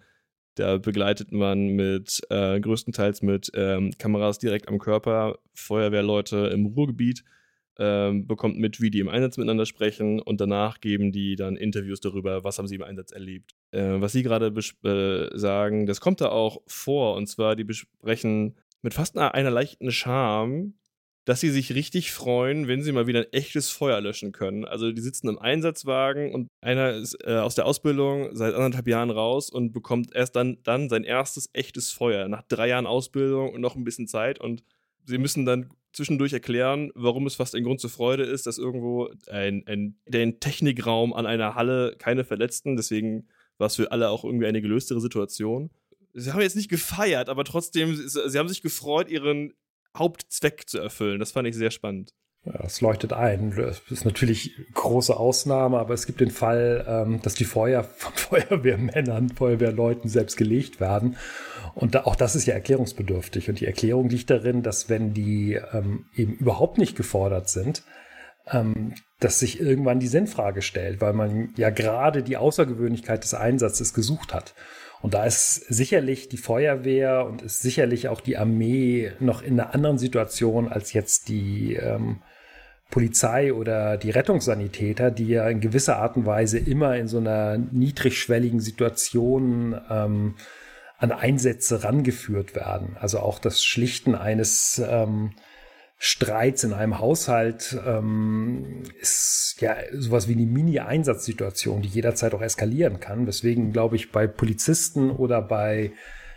da 0.54 0.78
begleitet 0.78 1.32
man 1.32 1.68
mit 1.70 2.22
äh, 2.30 2.60
größtenteils 2.60 3.22
mit 3.22 3.50
ähm, 3.54 3.90
Kameras 3.98 4.38
direkt 4.38 4.68
am 4.68 4.78
Körper, 4.78 5.38
Feuerwehrleute 5.54 6.46
im 6.52 6.66
Ruhrgebiet, 6.66 7.24
ähm, 7.78 8.26
bekommt 8.26 8.56
mit, 8.58 8.80
wie 8.80 8.90
die 8.90 9.00
im 9.00 9.08
Einsatz 9.08 9.36
miteinander 9.36 9.66
sprechen 9.66 10.20
und 10.20 10.40
danach 10.40 10.80
geben 10.80 11.10
die 11.10 11.34
dann 11.34 11.56
Interviews 11.56 12.00
darüber, 12.00 12.44
was 12.44 12.58
haben 12.58 12.68
sie 12.68 12.76
im 12.76 12.84
Einsatz 12.84 13.10
erlebt. 13.10 13.55
Äh, 13.72 14.00
was 14.00 14.12
sie 14.12 14.22
gerade 14.22 14.46
äh, 14.48 15.38
sagen, 15.38 15.86
das 15.86 16.00
kommt 16.00 16.20
da 16.20 16.28
auch 16.28 16.62
vor 16.66 17.16
und 17.16 17.26
zwar, 17.26 17.56
die 17.56 17.64
besprechen 17.64 18.56
mit 18.82 18.94
fast 18.94 19.16
einer, 19.16 19.34
einer 19.34 19.50
leichten 19.50 19.90
Charme 19.90 20.74
dass 21.26 21.40
sie 21.40 21.50
sich 21.50 21.74
richtig 21.74 22.12
freuen, 22.12 22.68
wenn 22.68 22.84
sie 22.84 22.92
mal 22.92 23.08
wieder 23.08 23.20
ein 23.20 23.32
echtes 23.32 23.70
Feuer 23.70 24.00
löschen 24.00 24.30
können. 24.30 24.64
Also 24.64 24.92
die 24.92 25.00
sitzen 25.02 25.28
im 25.28 25.40
Einsatzwagen 25.40 26.32
und 26.32 26.46
einer 26.60 26.92
ist 26.92 27.16
äh, 27.26 27.34
aus 27.34 27.56
der 27.56 27.66
Ausbildung 27.66 28.34
seit 28.34 28.54
anderthalb 28.54 28.86
Jahren 28.86 29.10
raus 29.10 29.50
und 29.50 29.72
bekommt 29.72 30.14
erst 30.14 30.36
dann, 30.36 30.58
dann 30.62 30.88
sein 30.88 31.02
erstes 31.02 31.50
echtes 31.52 31.90
Feuer 31.90 32.28
nach 32.28 32.42
drei 32.42 32.68
Jahren 32.68 32.86
Ausbildung 32.86 33.52
und 33.52 33.60
noch 33.60 33.74
ein 33.74 33.82
bisschen 33.82 34.06
Zeit 34.06 34.40
und 34.40 34.62
sie 35.04 35.18
müssen 35.18 35.44
dann 35.44 35.68
zwischendurch 35.92 36.32
erklären, 36.32 36.92
warum 36.94 37.26
es 37.26 37.34
fast 37.34 37.56
ein 37.56 37.64
Grund 37.64 37.80
zur 37.80 37.90
Freude 37.90 38.22
ist, 38.22 38.46
dass 38.46 38.58
irgendwo 38.58 39.10
ein, 39.28 39.64
ein, 39.66 39.98
der 40.06 40.38
Technikraum 40.38 41.12
an 41.12 41.26
einer 41.26 41.56
Halle 41.56 41.96
keine 41.98 42.24
Verletzten, 42.24 42.76
deswegen 42.76 43.26
war 43.58 43.66
es 43.66 43.76
für 43.76 43.92
alle 43.92 44.10
auch 44.10 44.24
irgendwie 44.24 44.46
eine 44.46 44.62
gelöstere 44.62 45.00
Situation. 45.00 45.70
Sie 46.14 46.32
haben 46.32 46.40
jetzt 46.40 46.56
nicht 46.56 46.70
gefeiert, 46.70 47.28
aber 47.28 47.44
trotzdem, 47.44 47.94
sie 47.94 48.38
haben 48.38 48.48
sich 48.48 48.62
gefreut, 48.62 49.10
ihren 49.10 49.52
Hauptzweck 49.96 50.68
zu 50.68 50.78
erfüllen. 50.78 51.20
Das 51.20 51.32
fand 51.32 51.48
ich 51.48 51.54
sehr 51.54 51.70
spannend. 51.70 52.12
Ja, 52.46 52.62
das 52.62 52.80
leuchtet 52.80 53.12
ein. 53.12 53.54
Das 53.56 53.82
ist 53.90 54.04
natürlich 54.04 54.52
große 54.72 55.16
Ausnahme, 55.16 55.78
aber 55.78 55.94
es 55.94 56.06
gibt 56.06 56.20
den 56.20 56.30
Fall, 56.30 56.84
ähm, 56.88 57.20
dass 57.20 57.34
die 57.34 57.44
Feuer 57.44 57.82
von 57.96 58.12
Feuerwehrmännern, 58.14 59.30
Feuerwehrleuten 59.30 60.08
selbst 60.08 60.36
gelegt 60.36 60.80
werden. 60.80 61.16
Und 61.74 61.96
auch 62.06 62.16
das 62.16 62.36
ist 62.36 62.46
ja 62.46 62.54
erklärungsbedürftig. 62.54 63.48
Und 63.48 63.60
die 63.60 63.66
Erklärung 63.66 64.08
liegt 64.08 64.30
darin, 64.30 64.62
dass 64.62 64.88
wenn 64.88 65.12
die 65.12 65.60
ähm, 65.72 66.06
eben 66.14 66.34
überhaupt 66.34 66.78
nicht 66.78 66.96
gefordert 66.96 67.48
sind, 67.48 67.82
ähm, 68.50 68.94
dass 69.20 69.38
sich 69.38 69.60
irgendwann 69.60 69.98
die 69.98 70.08
Sinnfrage 70.08 70.62
stellt, 70.62 71.00
weil 71.00 71.12
man 71.12 71.50
ja 71.56 71.70
gerade 71.70 72.22
die 72.22 72.36
Außergewöhnlichkeit 72.36 73.24
des 73.24 73.34
Einsatzes 73.34 73.94
gesucht 73.94 74.34
hat. 74.34 74.54
Und 75.02 75.14
da 75.14 75.24
ist 75.24 75.54
sicherlich 75.68 76.28
die 76.28 76.36
Feuerwehr 76.36 77.26
und 77.26 77.42
ist 77.42 77.62
sicherlich 77.62 78.08
auch 78.08 78.20
die 78.20 78.36
Armee 78.36 79.12
noch 79.20 79.42
in 79.42 79.58
einer 79.60 79.74
anderen 79.74 79.98
Situation 79.98 80.68
als 80.68 80.92
jetzt 80.92 81.28
die 81.28 81.74
ähm, 81.74 82.22
Polizei 82.90 83.52
oder 83.52 83.96
die 83.96 84.10
Rettungssanitäter, 84.10 85.10
die 85.10 85.28
ja 85.28 85.48
in 85.48 85.60
gewisser 85.60 85.98
Art 85.98 86.16
und 86.16 86.26
Weise 86.26 86.58
immer 86.58 86.96
in 86.96 87.08
so 87.08 87.18
einer 87.18 87.58
niedrigschwelligen 87.58 88.60
Situation 88.60 89.78
ähm, 89.90 90.36
an 90.98 91.12
Einsätze 91.12 91.84
rangeführt 91.84 92.54
werden. 92.54 92.96
Also 92.98 93.18
auch 93.18 93.38
das 93.38 93.62
Schlichten 93.62 94.14
eines 94.14 94.82
ähm, 94.88 95.32
Streits 95.98 96.62
in 96.62 96.74
einem 96.74 96.98
Haushalt 96.98 97.78
ähm, 97.86 98.82
ist 99.00 99.56
ja 99.60 99.76
sowas 99.92 100.28
wie 100.28 100.34
eine 100.34 100.44
Mini-Einsatzsituation, 100.44 101.80
die 101.80 101.88
jederzeit 101.88 102.34
auch 102.34 102.42
eskalieren 102.42 103.00
kann. 103.00 103.26
Weswegen, 103.26 103.72
glaube 103.72 103.96
ich, 103.96 104.12
bei 104.12 104.26
Polizisten 104.26 105.10
oder 105.10 105.40
bei 105.40 105.92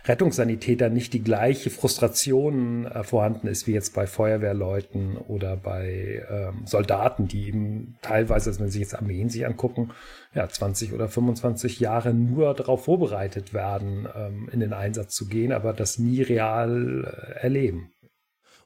Rettungssanitätern 0.06 0.92
nicht 0.92 1.12
die 1.12 1.22
gleiche 1.22 1.68
Frustration 1.68 2.86
äh, 2.86 3.04
vorhanden 3.04 3.48
ist 3.48 3.66
wie 3.66 3.72
jetzt 3.72 3.94
bei 3.94 4.06
Feuerwehrleuten 4.06 5.18
oder 5.18 5.56
bei 5.56 6.24
ähm, 6.30 6.62
Soldaten, 6.64 7.28
die 7.28 7.48
eben 7.48 7.98
teilweise, 8.00 8.50
also 8.50 8.60
wenn 8.60 8.70
Sie 8.70 8.80
jetzt 8.80 8.94
Armeen 8.94 9.28
sich 9.28 9.46
angucken, 9.46 9.90
ja, 10.34 10.48
20 10.48 10.94
oder 10.94 11.08
25 11.08 11.80
Jahre 11.80 12.14
nur 12.14 12.54
darauf 12.54 12.84
vorbereitet 12.84 13.52
werden, 13.52 14.08
ähm, 14.16 14.48
in 14.50 14.60
den 14.60 14.72
Einsatz 14.72 15.14
zu 15.14 15.26
gehen, 15.26 15.52
aber 15.52 15.74
das 15.74 15.98
nie 15.98 16.22
real 16.22 17.04
äh, 17.04 17.40
erleben. 17.42 17.92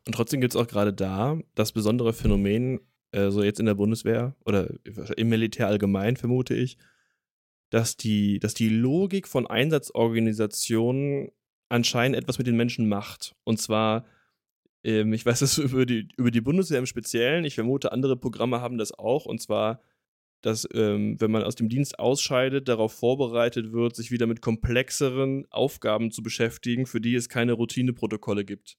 Und 0.06 0.14
trotzdem 0.14 0.40
gibt 0.40 0.54
es 0.54 0.60
auch 0.60 0.66
gerade 0.66 0.92
da 0.92 1.38
das 1.54 1.72
besondere 1.72 2.12
Phänomen, 2.12 2.80
äh, 3.12 3.30
so 3.30 3.42
jetzt 3.42 3.60
in 3.60 3.66
der 3.66 3.74
Bundeswehr 3.74 4.34
oder 4.44 4.68
im 5.16 5.28
Militär 5.28 5.68
allgemein, 5.68 6.16
vermute 6.16 6.54
ich, 6.54 6.76
dass 7.70 7.96
die, 7.96 8.38
dass 8.38 8.54
die 8.54 8.68
Logik 8.68 9.26
von 9.26 9.46
Einsatzorganisationen 9.46 11.30
anscheinend 11.68 12.16
etwas 12.16 12.38
mit 12.38 12.46
den 12.46 12.56
Menschen 12.56 12.88
macht. 12.88 13.34
Und 13.44 13.60
zwar, 13.60 14.04
ähm, 14.84 15.12
ich 15.12 15.24
weiß 15.24 15.40
das 15.40 15.58
über 15.58 15.86
die, 15.86 16.08
über 16.16 16.30
die 16.30 16.40
Bundeswehr 16.40 16.78
im 16.78 16.86
Speziellen, 16.86 17.44
ich 17.44 17.54
vermute, 17.54 17.92
andere 17.92 18.16
Programme 18.16 18.60
haben 18.60 18.78
das 18.78 18.92
auch, 18.92 19.26
und 19.26 19.40
zwar, 19.40 19.80
dass, 20.42 20.68
ähm, 20.74 21.18
wenn 21.20 21.30
man 21.30 21.42
aus 21.42 21.54
dem 21.54 21.70
Dienst 21.70 21.98
ausscheidet, 21.98 22.68
darauf 22.68 22.92
vorbereitet 22.92 23.72
wird, 23.72 23.96
sich 23.96 24.10
wieder 24.10 24.26
mit 24.26 24.42
komplexeren 24.42 25.46
Aufgaben 25.50 26.10
zu 26.10 26.22
beschäftigen, 26.22 26.84
für 26.84 27.00
die 27.00 27.14
es 27.14 27.30
keine 27.30 27.54
Routineprotokolle 27.54 28.44
gibt. 28.44 28.76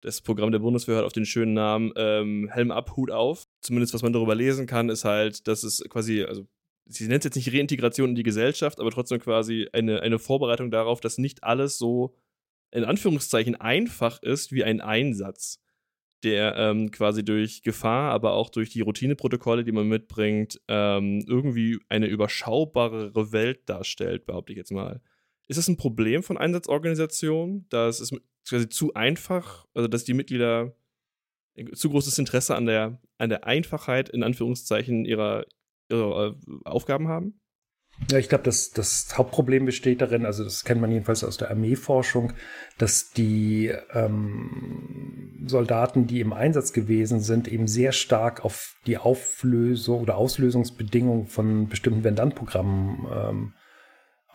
Das 0.00 0.20
Programm 0.20 0.52
der 0.52 0.60
Bundeswehr 0.60 0.96
hat 0.96 1.04
auf 1.04 1.12
den 1.12 1.26
schönen 1.26 1.54
Namen 1.54 1.92
ähm, 1.96 2.48
Helm 2.52 2.70
ab, 2.70 2.96
Hut 2.96 3.10
auf. 3.10 3.46
Zumindest 3.60 3.94
was 3.94 4.02
man 4.02 4.12
darüber 4.12 4.34
lesen 4.34 4.66
kann, 4.66 4.88
ist 4.88 5.04
halt, 5.04 5.48
dass 5.48 5.64
es 5.64 5.82
quasi, 5.88 6.22
also 6.22 6.46
sie 6.86 7.08
nennt 7.08 7.24
es 7.24 7.24
jetzt 7.24 7.36
nicht 7.36 7.52
Reintegration 7.52 8.10
in 8.10 8.14
die 8.14 8.22
Gesellschaft, 8.22 8.80
aber 8.80 8.90
trotzdem 8.90 9.18
quasi 9.18 9.68
eine, 9.72 10.00
eine 10.00 10.18
Vorbereitung 10.18 10.70
darauf, 10.70 11.00
dass 11.00 11.18
nicht 11.18 11.42
alles 11.42 11.78
so 11.78 12.14
in 12.70 12.84
Anführungszeichen 12.84 13.56
einfach 13.56 14.22
ist 14.22 14.52
wie 14.52 14.64
ein 14.64 14.80
Einsatz, 14.80 15.60
der 16.22 16.56
ähm, 16.56 16.90
quasi 16.90 17.24
durch 17.24 17.62
Gefahr, 17.62 18.12
aber 18.12 18.32
auch 18.32 18.50
durch 18.50 18.70
die 18.70 18.80
Routineprotokolle, 18.80 19.64
die 19.64 19.72
man 19.72 19.88
mitbringt, 19.88 20.60
ähm, 20.68 21.24
irgendwie 21.26 21.78
eine 21.88 22.06
überschaubarere 22.06 23.32
Welt 23.32 23.68
darstellt, 23.68 24.26
behaupte 24.26 24.52
ich 24.52 24.58
jetzt 24.58 24.72
mal. 24.72 25.00
Ist 25.46 25.56
das 25.56 25.68
ein 25.68 25.76
Problem 25.76 26.22
von 26.22 26.36
Einsatzorganisationen, 26.36 27.66
dass 27.70 28.00
es 28.00 28.12
quasi 28.48 28.68
zu 28.68 28.94
einfach, 28.94 29.66
also 29.74 29.88
dass 29.88 30.04
die 30.04 30.14
Mitglieder 30.14 30.74
zu 31.74 31.90
großes 31.90 32.18
Interesse 32.18 32.54
an 32.54 32.66
der, 32.66 33.00
an 33.18 33.30
der 33.30 33.46
Einfachheit 33.46 34.08
in 34.08 34.22
Anführungszeichen 34.22 35.04
ihrer, 35.04 35.44
ihrer 35.90 36.28
äh, 36.28 36.34
Aufgaben 36.64 37.08
haben? 37.08 37.40
Ja, 38.10 38.18
ich 38.18 38.28
glaube, 38.28 38.44
das, 38.44 38.70
das 38.70 39.18
Hauptproblem 39.18 39.66
besteht 39.66 40.00
darin, 40.00 40.24
also 40.24 40.44
das 40.44 40.64
kennt 40.64 40.80
man 40.80 40.92
jedenfalls 40.92 41.24
aus 41.24 41.36
der 41.36 41.50
Armeeforschung, 41.50 42.32
dass 42.78 43.10
die 43.10 43.72
ähm, 43.92 45.44
Soldaten, 45.46 46.06
die 46.06 46.20
im 46.20 46.32
Einsatz 46.32 46.72
gewesen 46.72 47.20
sind, 47.20 47.48
eben 47.48 47.66
sehr 47.66 47.90
stark 47.92 48.44
auf 48.44 48.76
die 48.86 48.98
Auflösung 48.98 50.02
oder 50.02 50.16
Auslösungsbedingungen 50.16 51.26
von 51.26 51.68
bestimmten 51.68 52.04
Vendant-Programmen 52.04 53.06
ähm, 53.12 53.54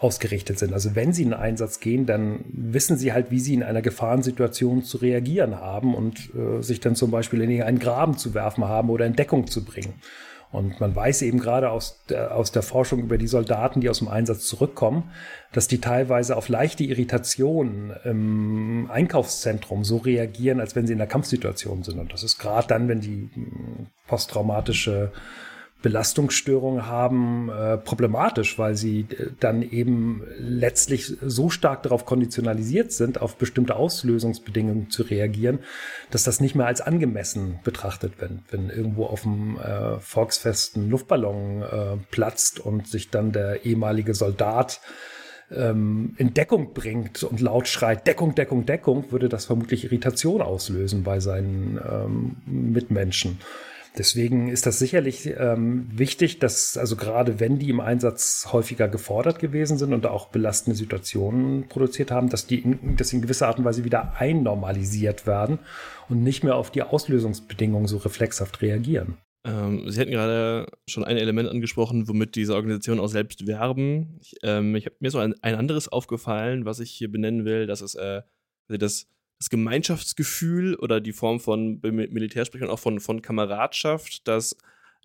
ausgerichtet 0.04 0.60
sind. 0.60 0.74
Also 0.74 0.96
wenn 0.96 1.14
sie 1.14 1.24
in 1.24 1.34
Einsatz 1.34 1.80
gehen, 1.80 2.06
dann 2.06 2.44
wissen 2.52 2.98
sie 2.98 3.14
halt, 3.14 3.32
wie 3.32 3.40
sie 3.40 3.54
in 3.54 3.64
einer 3.64 3.82
Gefahrensituation 3.82 4.84
zu 4.84 4.98
reagieren 4.98 5.60
haben 5.60 5.96
und 5.96 6.30
äh, 6.36 6.62
sich 6.62 6.80
dann 6.82 6.96
zum 6.96 7.10
Beispiel 7.10 7.42
in 7.42 7.62
einen 7.64 7.80
Graben 7.80 8.18
zu 8.18 8.34
werfen 8.34 8.66
haben 8.66 8.90
oder 8.90 9.06
in 9.06 9.16
Deckung 9.16 9.48
zu 9.48 9.64
bringen. 9.64 9.94
Und 10.52 10.80
man 10.80 10.96
weiß 10.96 11.24
eben 11.24 11.40
gerade 11.40 11.72
aus 11.72 12.04
der, 12.10 12.36
aus 12.36 12.52
der 12.52 12.62
Forschung 12.62 13.00
über 13.00 13.18
die 13.18 13.26
Soldaten, 13.26 13.82
die 13.82 13.90
aus 13.90 14.00
dem 14.00 14.08
Einsatz 14.08 14.46
zurückkommen, 14.46 15.10
dass 15.52 15.68
die 15.68 15.82
teilweise 15.82 16.38
auf 16.38 16.48
leichte 16.48 16.84
Irritationen 16.84 17.92
im 18.04 18.88
Einkaufszentrum 18.92 19.84
so 19.84 19.98
reagieren, 19.98 20.60
als 20.60 20.76
wenn 20.76 20.86
sie 20.86 20.94
in 20.94 21.02
einer 21.02 21.10
Kampfsituation 21.10 21.82
sind. 21.82 21.98
Und 21.98 22.14
das 22.14 22.22
ist 22.22 22.38
gerade 22.38 22.68
dann, 22.68 22.88
wenn 22.88 23.02
die 23.02 23.32
hm, 23.34 23.88
posttraumatische 24.06 25.12
Belastungsstörungen 25.84 26.88
haben, 26.88 27.50
äh, 27.50 27.78
problematisch, 27.78 28.58
weil 28.58 28.76
sie 28.76 29.02
äh, 29.02 29.28
dann 29.40 29.62
eben 29.62 30.24
letztlich 30.40 31.18
so 31.22 31.50
stark 31.52 31.84
darauf 31.84 32.06
konditionalisiert 32.06 32.92
sind, 32.92 33.22
auf 33.22 33.36
bestimmte 33.36 33.76
Auslösungsbedingungen 33.76 34.90
zu 34.90 35.04
reagieren, 35.04 35.60
dass 36.10 36.24
das 36.24 36.40
nicht 36.40 36.56
mehr 36.56 36.66
als 36.66 36.82
angemessen 36.82 37.60
betrachtet 37.64 38.20
wird. 38.20 38.32
Wenn 38.50 38.70
irgendwo 38.70 39.06
auf 39.06 39.22
dem 39.22 39.60
äh, 39.60 40.00
Volksfest 40.00 40.78
ein 40.78 40.90
Luftballon 40.90 41.62
äh, 41.62 41.98
platzt 42.10 42.60
und 42.60 42.88
sich 42.88 43.12
dann 43.12 43.34
der 43.34 43.66
ehemalige 43.66 44.16
Soldat 44.16 44.80
ähm, 45.52 46.16
in 46.18 46.34
Deckung 46.34 46.74
bringt 46.74 47.24
und 47.24 47.42
laut 47.42 47.68
schreit, 47.68 48.08
Deckung, 48.08 48.36
Deckung, 48.36 48.66
Deckung, 48.66 49.12
würde 49.12 49.28
das 49.28 49.46
vermutlich 49.46 49.84
Irritation 49.84 50.42
auslösen 50.42 51.04
bei 51.04 51.20
seinen 51.20 51.78
ähm, 51.78 52.36
Mitmenschen. 52.46 53.40
Deswegen 53.98 54.50
ist 54.50 54.66
das 54.66 54.80
sicherlich 54.80 55.28
ähm, 55.38 55.88
wichtig, 55.92 56.40
dass 56.40 56.78
also 56.78 56.96
gerade 56.96 57.40
wenn 57.40 57.60
die 57.60 57.70
im 57.70 57.80
Einsatz 57.80 58.48
häufiger 58.52 58.88
gefordert 58.88 59.38
gewesen 59.38 59.78
sind 59.78 59.94
und 59.94 60.08
auch 60.08 60.30
belastende 60.30 60.76
Situationen 60.76 61.68
produziert 61.68 62.10
haben, 62.10 62.30
dass 62.30 62.48
die 62.48 62.60
in, 62.60 62.96
dass 62.98 63.14
in 63.14 63.22
gewisser 63.22 63.48
Art 63.48 63.60
und 63.60 63.66
Weise 63.66 63.84
wieder 63.84 64.20
einnormalisiert 64.20 65.28
werden 65.28 65.60
und 66.10 66.24
nicht 66.24 66.44
mehr 66.44 66.56
auf 66.56 66.72
die 66.72 66.82
Auslösungsbedingungen 66.82 67.88
so 67.88 67.98
reflexhaft 67.98 68.64
reagieren. 68.64 69.18
Ähm, 69.46 69.90
Sie 69.90 70.00
hatten 70.00 70.12
gerade 70.12 70.68
schon 70.90 71.04
ein 71.04 71.18
Element 71.18 71.50
angesprochen, 71.50 72.08
womit 72.08 72.36
diese 72.36 72.56
Organisationen 72.56 73.02
auch 73.02 73.10
selbst 73.10 73.46
werben. 73.46 74.18
Ich, 74.22 74.36
ähm, 74.42 74.76
ich 74.76 74.86
habe 74.86 74.96
mir 75.02 75.12
so 75.12 75.20
ein, 75.20 75.36
ein, 75.42 75.56
anderes 75.56 75.88
aufgefallen, 75.88 76.66
was 76.66 76.80
ich 76.80 76.92
hier 76.92 77.12
benennen 77.12 77.46
will, 77.46 77.68
das 77.68 77.82
ist 77.82 77.96
äh, 77.96 78.22
das 78.70 79.08
das 79.40 79.50
Gemeinschaftsgefühl 79.50 80.76
oder 80.76 81.02
die 81.02 81.14
Form 81.14 81.40
von 81.40 81.80
Militärsprechern 81.82 82.70
auch 82.70 82.80
von, 82.80 83.00
von 83.00 83.22
Kameradschaft, 83.22 84.28
das 84.28 84.56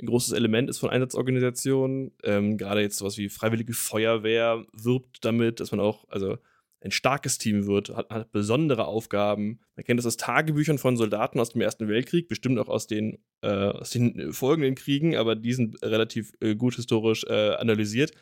ein 0.00 0.06
großes 0.06 0.32
Element 0.32 0.70
ist 0.70 0.78
von 0.78 0.90
Einsatzorganisationen. 0.90 2.12
Ähm, 2.22 2.56
gerade 2.56 2.82
jetzt 2.82 2.98
sowas 2.98 3.18
wie 3.18 3.28
Freiwillige 3.28 3.72
Feuerwehr 3.72 4.64
wirbt 4.72 5.24
damit, 5.24 5.60
dass 5.60 5.72
man 5.72 5.80
auch, 5.80 6.08
also 6.08 6.38
ein 6.80 6.92
starkes 6.92 7.38
Team 7.38 7.66
wird, 7.66 7.90
hat, 7.90 8.08
hat, 8.10 8.30
besondere 8.30 8.86
Aufgaben. 8.86 9.60
Man 9.74 9.84
kennt 9.84 9.98
das 9.98 10.06
aus 10.06 10.16
Tagebüchern 10.16 10.78
von 10.78 10.96
Soldaten 10.96 11.40
aus 11.40 11.50
dem 11.50 11.60
Ersten 11.60 11.88
Weltkrieg, 11.88 12.28
bestimmt 12.28 12.58
auch 12.60 12.68
aus 12.68 12.86
den, 12.86 13.18
äh, 13.42 13.48
aus 13.48 13.90
den 13.90 14.32
folgenden 14.32 14.76
Kriegen, 14.76 15.16
aber 15.16 15.34
die 15.34 15.52
sind 15.52 15.82
relativ 15.82 16.32
äh, 16.40 16.54
gut 16.54 16.76
historisch 16.76 17.24
äh, 17.24 17.54
analysiert 17.54 18.12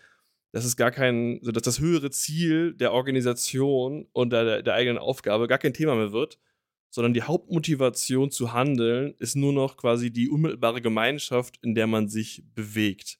dass 0.57 0.65
es 0.65 0.79
gar 0.79 0.91
kein, 0.91 1.39
so 1.43 1.53
dass 1.53 1.65
das 1.65 1.81
höhere 1.81 2.11
Ziel 2.11 2.73
der 2.73 2.95
Organisation 2.95 4.09
und 4.15 4.31
der, 4.31 4.63
der 4.63 4.73
eigenen 4.73 4.97
Aufgabe 4.97 5.49
gar 5.49 5.59
kein 5.59 5.75
Thema 5.75 5.95
mehr 5.95 6.13
wird, 6.13 6.39
sondern 6.89 7.13
die 7.13 7.25
Hauptmotivation 7.25 8.31
zu 8.31 8.55
handeln 8.55 9.15
ist 9.19 9.37
nur 9.37 9.53
noch 9.53 9.77
quasi 9.77 10.11
die 10.11 10.31
unmittelbare 10.31 10.81
Gemeinschaft, 10.81 11.59
in 11.61 11.75
der 11.75 11.87
man 11.87 12.09
sich 12.09 12.43
bewegt. 12.55 13.19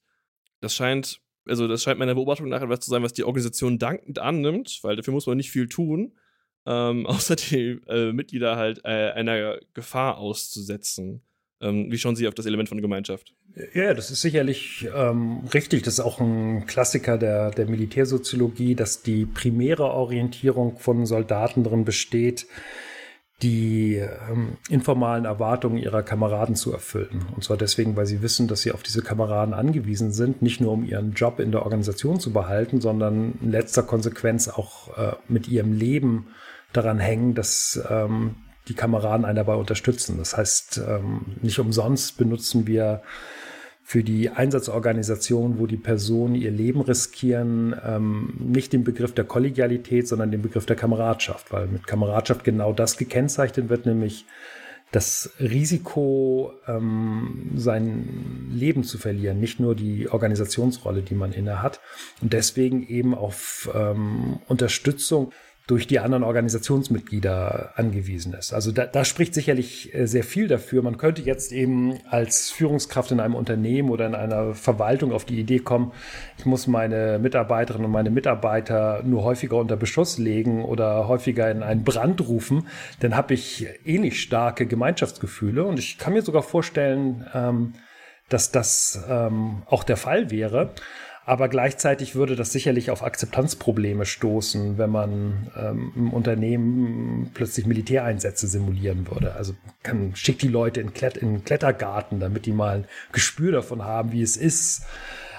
Das 0.61 0.73
scheint, 0.73 1.21
also 1.45 1.67
das 1.67 1.83
scheint 1.83 1.99
meiner 1.99 2.15
Beobachtung 2.15 2.49
nach 2.49 2.63
etwas 2.63 2.79
zu 2.79 2.89
sein, 2.89 3.03
was 3.03 3.13
die 3.13 3.23
Organisation 3.23 3.77
dankend 3.77 4.17
annimmt, 4.17 4.79
weil 4.81 4.95
dafür 4.95 5.13
muss 5.13 5.27
man 5.27 5.37
nicht 5.37 5.51
viel 5.51 5.69
tun, 5.69 6.17
ähm, 6.65 7.05
außer 7.05 7.35
die 7.35 7.79
äh, 7.85 8.13
Mitglieder 8.13 8.55
halt 8.55 8.79
äh, 8.83 9.11
einer 9.11 9.59
Gefahr 9.75 10.17
auszusetzen. 10.17 11.21
Ähm, 11.59 11.91
wie 11.91 11.97
schauen 11.97 12.15
Sie 12.15 12.27
auf 12.27 12.35
das 12.35 12.45
Element 12.45 12.69
von 12.69 12.81
Gemeinschaft? 12.81 13.33
Ja, 13.73 13.93
das 13.93 14.11
ist 14.11 14.21
sicherlich 14.21 14.87
ähm, 14.95 15.41
richtig. 15.53 15.83
Das 15.83 15.95
ist 15.95 15.99
auch 15.99 16.19
ein 16.19 16.65
Klassiker 16.67 17.17
der, 17.17 17.51
der 17.51 17.65
Militärsoziologie, 17.65 18.75
dass 18.75 19.01
die 19.01 19.25
primäre 19.25 19.85
Orientierung 19.85 20.77
von 20.77 21.05
Soldaten 21.05 21.63
darin 21.63 21.83
besteht, 21.83 22.45
die 23.41 23.95
ähm, 23.95 24.57
informalen 24.69 25.25
Erwartungen 25.25 25.77
ihrer 25.77 26.01
Kameraden 26.01 26.55
zu 26.55 26.71
erfüllen. 26.71 27.25
Und 27.35 27.43
zwar 27.43 27.57
deswegen, 27.57 27.95
weil 27.95 28.07
sie 28.07 28.21
wissen, 28.21 28.47
dass 28.47 28.61
sie 28.61 28.71
auf 28.71 28.81
diese 28.81 29.03
Kameraden 29.03 29.53
angewiesen 29.53 30.11
sind, 30.11 30.41
nicht 30.41 30.59
nur 30.59 30.71
um 30.71 30.83
ihren 30.83 31.13
Job 31.13 31.39
in 31.39 31.51
der 31.51 31.63
Organisation 31.63 32.19
zu 32.19 32.33
behalten, 32.33 32.81
sondern 32.81 33.37
in 33.41 33.51
letzter 33.51 33.83
Konsequenz 33.83 34.47
auch 34.47 34.97
äh, 34.97 35.15
mit 35.27 35.47
ihrem 35.47 35.73
Leben 35.73 36.27
daran 36.73 36.99
hängen, 36.99 37.35
dass 37.35 37.79
ähm, 37.89 38.35
die 38.67 38.73
Kameraden 38.73 39.25
einen 39.25 39.35
dabei 39.35 39.55
unterstützen. 39.55 40.17
Das 40.17 40.35
heißt, 40.35 40.81
ähm, 40.87 41.21
nicht 41.41 41.59
umsonst 41.59 42.17
benutzen 42.17 42.67
wir 42.67 43.01
für 43.83 44.03
die 44.03 44.29
Einsatzorganisation, 44.29 45.59
wo 45.59 45.65
die 45.65 45.77
Personen 45.77 46.35
ihr 46.35 46.51
Leben 46.51 46.81
riskieren, 46.81 47.73
ähm, 47.85 48.33
nicht 48.37 48.73
den 48.73 48.83
Begriff 48.83 49.13
der 49.13 49.23
Kollegialität, 49.23 50.09
sondern 50.09 50.29
den 50.29 50.41
Begriff 50.41 50.65
der 50.65 50.75
Kameradschaft, 50.75 51.53
weil 51.53 51.67
mit 51.67 51.87
Kameradschaft 51.87 52.43
genau 52.43 52.73
das 52.73 52.97
gekennzeichnet 52.97 53.69
wird, 53.69 53.85
nämlich 53.85 54.25
das 54.91 55.31
Risiko, 55.39 56.53
ähm, 56.67 57.51
sein 57.55 58.49
Leben 58.51 58.83
zu 58.83 58.97
verlieren, 58.97 59.39
nicht 59.39 59.59
nur 59.61 59.75
die 59.75 60.09
Organisationsrolle, 60.09 61.01
die 61.01 61.15
man 61.15 61.31
inne 61.31 61.61
hat. 61.61 61.79
Und 62.21 62.33
deswegen 62.33 62.85
eben 62.87 63.13
auf 63.13 63.69
ähm, 63.73 64.39
Unterstützung 64.47 65.31
durch 65.67 65.85
die 65.85 65.99
anderen 65.99 66.23
Organisationsmitglieder 66.23 67.73
angewiesen 67.75 68.33
ist. 68.33 68.53
Also 68.53 68.71
da, 68.71 68.85
da 68.85 69.03
spricht 69.03 69.33
sicherlich 69.33 69.93
äh, 69.93 70.07
sehr 70.07 70.23
viel 70.23 70.47
dafür. 70.47 70.81
Man 70.81 70.97
könnte 70.97 71.21
jetzt 71.21 71.51
eben 71.51 71.99
als 72.09 72.49
Führungskraft 72.49 73.11
in 73.11 73.19
einem 73.19 73.35
Unternehmen 73.35 73.89
oder 73.89 74.07
in 74.07 74.15
einer 74.15 74.55
Verwaltung 74.55 75.11
auf 75.11 75.25
die 75.25 75.37
Idee 75.37 75.59
kommen, 75.59 75.91
ich 76.37 76.45
muss 76.45 76.67
meine 76.67 77.19
Mitarbeiterinnen 77.19 77.85
und 77.85 77.91
meine 77.91 78.09
Mitarbeiter 78.09 79.03
nur 79.03 79.23
häufiger 79.23 79.57
unter 79.57 79.75
Beschuss 79.75 80.17
legen 80.17 80.63
oder 80.63 81.09
häufiger 81.09 81.51
in 81.51 81.61
einen 81.63 81.83
Brand 81.83 82.21
rufen, 82.21 82.67
dann 83.01 83.17
habe 83.17 83.33
ich 83.33 83.67
ähnlich 83.85 84.13
eh 84.13 84.17
starke 84.17 84.67
Gemeinschaftsgefühle. 84.67 85.65
Und 85.65 85.79
ich 85.79 85.97
kann 85.97 86.13
mir 86.13 86.21
sogar 86.21 86.43
vorstellen, 86.43 87.25
ähm, 87.33 87.73
dass 88.29 88.51
das 88.51 89.03
ähm, 89.09 89.63
auch 89.65 89.83
der 89.83 89.97
Fall 89.97 90.31
wäre. 90.31 90.71
Aber 91.27 91.49
gleichzeitig 91.49 92.15
würde 92.15 92.37
das 92.37 92.53
sicherlich 92.53 92.89
auf 92.89 93.03
Akzeptanzprobleme 93.03 94.05
stoßen, 94.05 94.77
wenn 94.77 94.89
man 94.89 95.51
ähm, 95.57 95.91
im 95.93 96.13
Unternehmen 96.13 97.31
plötzlich 97.33 97.65
Militäreinsätze 97.65 98.47
simulieren 98.47 99.05
würde. 99.11 99.33
Also 99.33 99.53
kann, 99.83 100.15
schickt 100.15 100.41
die 100.41 100.47
Leute 100.47 100.79
in, 100.79 100.93
Klett, 100.93 101.17
in 101.17 101.43
Klettergarten, 101.43 102.21
damit 102.21 102.45
die 102.45 102.53
mal 102.53 102.77
ein 102.77 102.85
Gespür 103.11 103.51
davon 103.51 103.83
haben, 103.83 104.13
wie 104.13 104.21
es 104.21 104.37
ist, 104.37 104.85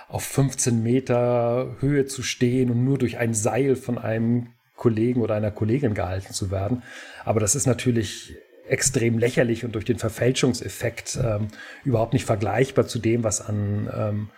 auf 0.09 0.25
15 0.25 0.83
Meter 0.83 1.77
Höhe 1.81 2.05
zu 2.05 2.23
stehen 2.23 2.71
und 2.71 2.85
nur 2.85 2.99
durch 2.99 3.17
ein 3.17 3.33
Seil 3.33 3.75
von 3.75 3.97
einem 3.97 4.49
Kollegen 4.77 5.23
oder 5.23 5.37
einer 5.37 5.51
Kollegin 5.51 5.95
gehalten 5.95 6.35
zu 6.35 6.51
werden. 6.51 6.83
Aber 7.25 7.41
das 7.41 7.55
ist 7.55 7.67
natürlich 7.67 8.37
extrem 8.69 9.19
lächerlich 9.19 9.65
und 9.65 9.75
durch 9.75 9.87
den 9.87 9.99
Verfälschungseffekt 9.99 11.19
ähm, 11.25 11.49
überhaupt 11.83 12.13
nicht 12.13 12.27
vergleichbar 12.27 12.87
zu 12.87 12.99
dem, 12.99 13.25
was 13.25 13.41
an 13.41 13.89
ähm, 13.91 14.29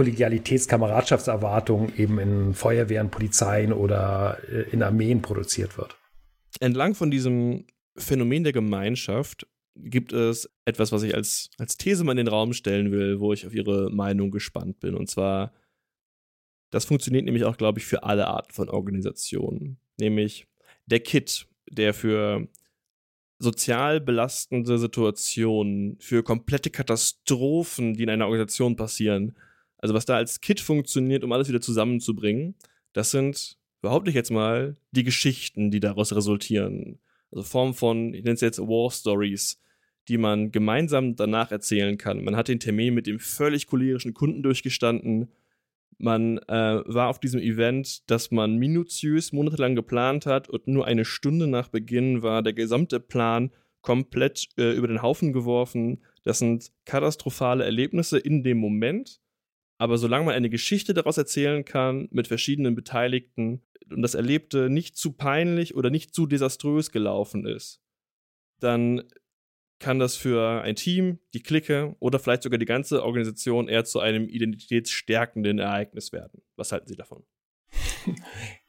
Kollegialitäts-, 0.00 0.68
Kameradschaftserwartung 0.68 1.94
eben 1.96 2.18
in 2.18 2.54
Feuerwehren, 2.54 3.10
Polizeien 3.10 3.72
oder 3.72 4.38
äh, 4.50 4.70
in 4.70 4.82
Armeen 4.82 5.20
produziert 5.20 5.76
wird. 5.76 5.96
Entlang 6.60 6.94
von 6.94 7.10
diesem 7.10 7.66
Phänomen 7.96 8.44
der 8.44 8.52
Gemeinschaft 8.52 9.46
gibt 9.76 10.12
es 10.12 10.50
etwas, 10.64 10.92
was 10.92 11.02
ich 11.02 11.14
als, 11.14 11.50
als 11.58 11.76
These 11.76 12.04
mal 12.04 12.12
in 12.12 12.18
den 12.18 12.28
Raum 12.28 12.52
stellen 12.52 12.90
will, 12.92 13.20
wo 13.20 13.32
ich 13.32 13.46
auf 13.46 13.54
Ihre 13.54 13.90
Meinung 13.90 14.30
gespannt 14.30 14.80
bin. 14.80 14.94
Und 14.94 15.08
zwar, 15.08 15.52
das 16.70 16.84
funktioniert 16.84 17.24
nämlich 17.24 17.44
auch, 17.44 17.56
glaube 17.56 17.78
ich, 17.78 17.86
für 17.86 18.02
alle 18.02 18.26
Arten 18.26 18.52
von 18.52 18.68
Organisationen. 18.68 19.78
Nämlich 19.98 20.46
der 20.86 21.00
Kit, 21.00 21.46
der 21.70 21.94
für 21.94 22.48
sozial 23.38 24.00
belastende 24.00 24.78
Situationen, 24.78 25.96
für 25.98 26.22
komplette 26.22 26.70
Katastrophen, 26.70 27.94
die 27.94 28.02
in 28.02 28.10
einer 28.10 28.26
Organisation 28.26 28.76
passieren, 28.76 29.34
also 29.80 29.94
was 29.94 30.04
da 30.04 30.16
als 30.16 30.40
Kit 30.40 30.60
funktioniert, 30.60 31.24
um 31.24 31.32
alles 31.32 31.48
wieder 31.48 31.60
zusammenzubringen, 31.60 32.54
das 32.92 33.10
sind, 33.10 33.56
behaupte 33.80 34.10
ich 34.10 34.16
jetzt 34.16 34.30
mal, 34.30 34.76
die 34.90 35.04
Geschichten, 35.04 35.70
die 35.70 35.80
daraus 35.80 36.14
resultieren. 36.14 36.98
Also 37.32 37.44
Form 37.44 37.74
von, 37.74 38.12
ich 38.14 38.24
nenne 38.24 38.34
es 38.34 38.40
jetzt 38.40 38.58
War 38.58 38.90
Stories, 38.90 39.60
die 40.08 40.18
man 40.18 40.50
gemeinsam 40.50 41.16
danach 41.16 41.50
erzählen 41.50 41.96
kann. 41.96 42.24
Man 42.24 42.36
hat 42.36 42.48
den 42.48 42.60
Termin 42.60 42.94
mit 42.94 43.06
dem 43.06 43.18
völlig 43.18 43.66
cholerischen 43.66 44.12
Kunden 44.12 44.42
durchgestanden. 44.42 45.30
Man 45.98 46.38
äh, 46.48 46.82
war 46.84 47.08
auf 47.08 47.20
diesem 47.20 47.40
Event, 47.40 48.10
das 48.10 48.30
man 48.30 48.56
minutiös 48.56 49.32
monatelang 49.32 49.76
geplant 49.76 50.26
hat 50.26 50.48
und 50.48 50.66
nur 50.66 50.86
eine 50.86 51.04
Stunde 51.04 51.46
nach 51.46 51.68
Beginn 51.68 52.22
war 52.22 52.42
der 52.42 52.54
gesamte 52.54 53.00
Plan 53.00 53.50
komplett 53.82 54.48
äh, 54.58 54.72
über 54.72 54.88
den 54.88 55.02
Haufen 55.02 55.32
geworfen. 55.32 56.02
Das 56.24 56.38
sind 56.38 56.70
katastrophale 56.84 57.64
Erlebnisse 57.64 58.18
in 58.18 58.42
dem 58.42 58.58
Moment, 58.58 59.20
aber 59.80 59.96
solange 59.96 60.26
man 60.26 60.34
eine 60.34 60.50
Geschichte 60.50 60.92
daraus 60.92 61.16
erzählen 61.16 61.64
kann 61.64 62.06
mit 62.10 62.28
verschiedenen 62.28 62.74
Beteiligten 62.74 63.62
und 63.90 64.02
das 64.02 64.14
Erlebte 64.14 64.68
nicht 64.68 64.98
zu 64.98 65.12
peinlich 65.12 65.74
oder 65.74 65.88
nicht 65.88 66.14
zu 66.14 66.26
desaströs 66.26 66.92
gelaufen 66.92 67.46
ist, 67.46 67.80
dann 68.58 69.04
kann 69.78 69.98
das 69.98 70.16
für 70.16 70.60
ein 70.60 70.76
Team, 70.76 71.18
die 71.32 71.42
Clique 71.42 71.96
oder 71.98 72.18
vielleicht 72.18 72.42
sogar 72.42 72.58
die 72.58 72.66
ganze 72.66 73.02
Organisation 73.02 73.68
eher 73.68 73.86
zu 73.86 74.00
einem 74.00 74.28
identitätsstärkenden 74.28 75.58
Ereignis 75.58 76.12
werden. 76.12 76.42
Was 76.56 76.72
halten 76.72 76.86
Sie 76.86 76.96
davon? 76.96 77.24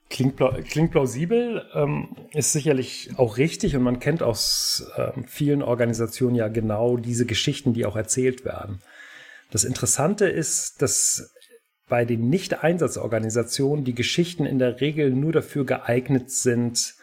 Klingt, 0.09 0.41
klingt 0.69 0.91
plausibel, 0.91 1.65
ähm, 1.73 2.17
ist 2.33 2.51
sicherlich 2.51 3.11
auch 3.15 3.37
richtig 3.37 3.77
und 3.77 3.83
man 3.83 3.99
kennt 3.99 4.21
aus 4.21 4.91
ähm, 4.97 5.23
vielen 5.25 5.61
Organisationen 5.63 6.35
ja 6.35 6.49
genau 6.49 6.97
diese 6.97 7.25
Geschichten, 7.25 7.73
die 7.73 7.85
auch 7.85 7.95
erzählt 7.95 8.43
werden. 8.43 8.81
Das 9.51 9.63
Interessante 9.63 10.25
ist, 10.27 10.81
dass 10.81 11.33
bei 11.87 12.05
den 12.05 12.29
Nicht-Einsatzorganisationen 12.29 13.83
die 13.83 13.93
Geschichten 13.93 14.45
in 14.45 14.59
der 14.59 14.79
Regel 14.79 15.11
nur 15.11 15.33
dafür 15.33 15.65
geeignet 15.65 16.31
sind, 16.31 16.95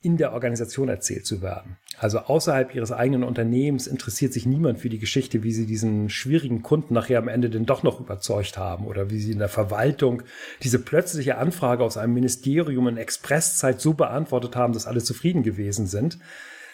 in 0.00 0.16
der 0.16 0.32
Organisation 0.32 0.88
erzählt 0.88 1.24
zu 1.24 1.42
werden. 1.42 1.78
Also 1.96 2.18
außerhalb 2.18 2.74
ihres 2.74 2.90
eigenen 2.90 3.22
Unternehmens 3.22 3.86
interessiert 3.86 4.32
sich 4.32 4.46
niemand 4.46 4.80
für 4.80 4.88
die 4.88 4.98
Geschichte, 4.98 5.44
wie 5.44 5.52
sie 5.52 5.64
diesen 5.64 6.10
schwierigen 6.10 6.62
Kunden 6.62 6.92
nachher 6.92 7.18
am 7.18 7.28
Ende 7.28 7.50
denn 7.50 7.66
doch 7.66 7.84
noch 7.84 8.00
überzeugt 8.00 8.58
haben 8.58 8.86
oder 8.86 9.10
wie 9.10 9.20
sie 9.20 9.30
in 9.30 9.38
der 9.38 9.48
Verwaltung 9.48 10.24
diese 10.64 10.80
plötzliche 10.80 11.38
Anfrage 11.38 11.84
aus 11.84 11.96
einem 11.96 12.14
Ministerium 12.14 12.88
in 12.88 12.96
Expresszeit 12.96 13.80
so 13.80 13.94
beantwortet 13.94 14.56
haben, 14.56 14.72
dass 14.72 14.88
alle 14.88 15.04
zufrieden 15.04 15.44
gewesen 15.44 15.86
sind. 15.86 16.18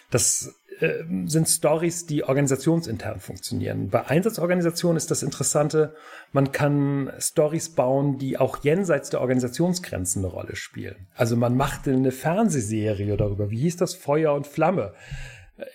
Das 0.09 0.58
äh, 0.79 1.03
sind 1.25 1.47
Stories, 1.47 2.05
die 2.05 2.23
organisationsintern 2.23 3.19
funktionieren. 3.19 3.89
Bei 3.89 4.07
Einsatzorganisationen 4.07 4.97
ist 4.97 5.11
das 5.11 5.23
Interessante, 5.23 5.93
man 6.31 6.51
kann 6.51 7.11
Stories 7.19 7.69
bauen, 7.69 8.17
die 8.17 8.37
auch 8.37 8.63
jenseits 8.63 9.09
der 9.09 9.21
Organisationsgrenzen 9.21 10.23
eine 10.23 10.33
Rolle 10.33 10.55
spielen. 10.55 11.07
Also 11.15 11.35
man 11.35 11.57
macht 11.57 11.87
eine 11.87 12.11
Fernsehserie 12.11 13.17
darüber. 13.17 13.51
Wie 13.51 13.59
hieß 13.59 13.77
das? 13.77 13.93
Feuer 13.93 14.33
und 14.33 14.47
Flamme. 14.47 14.93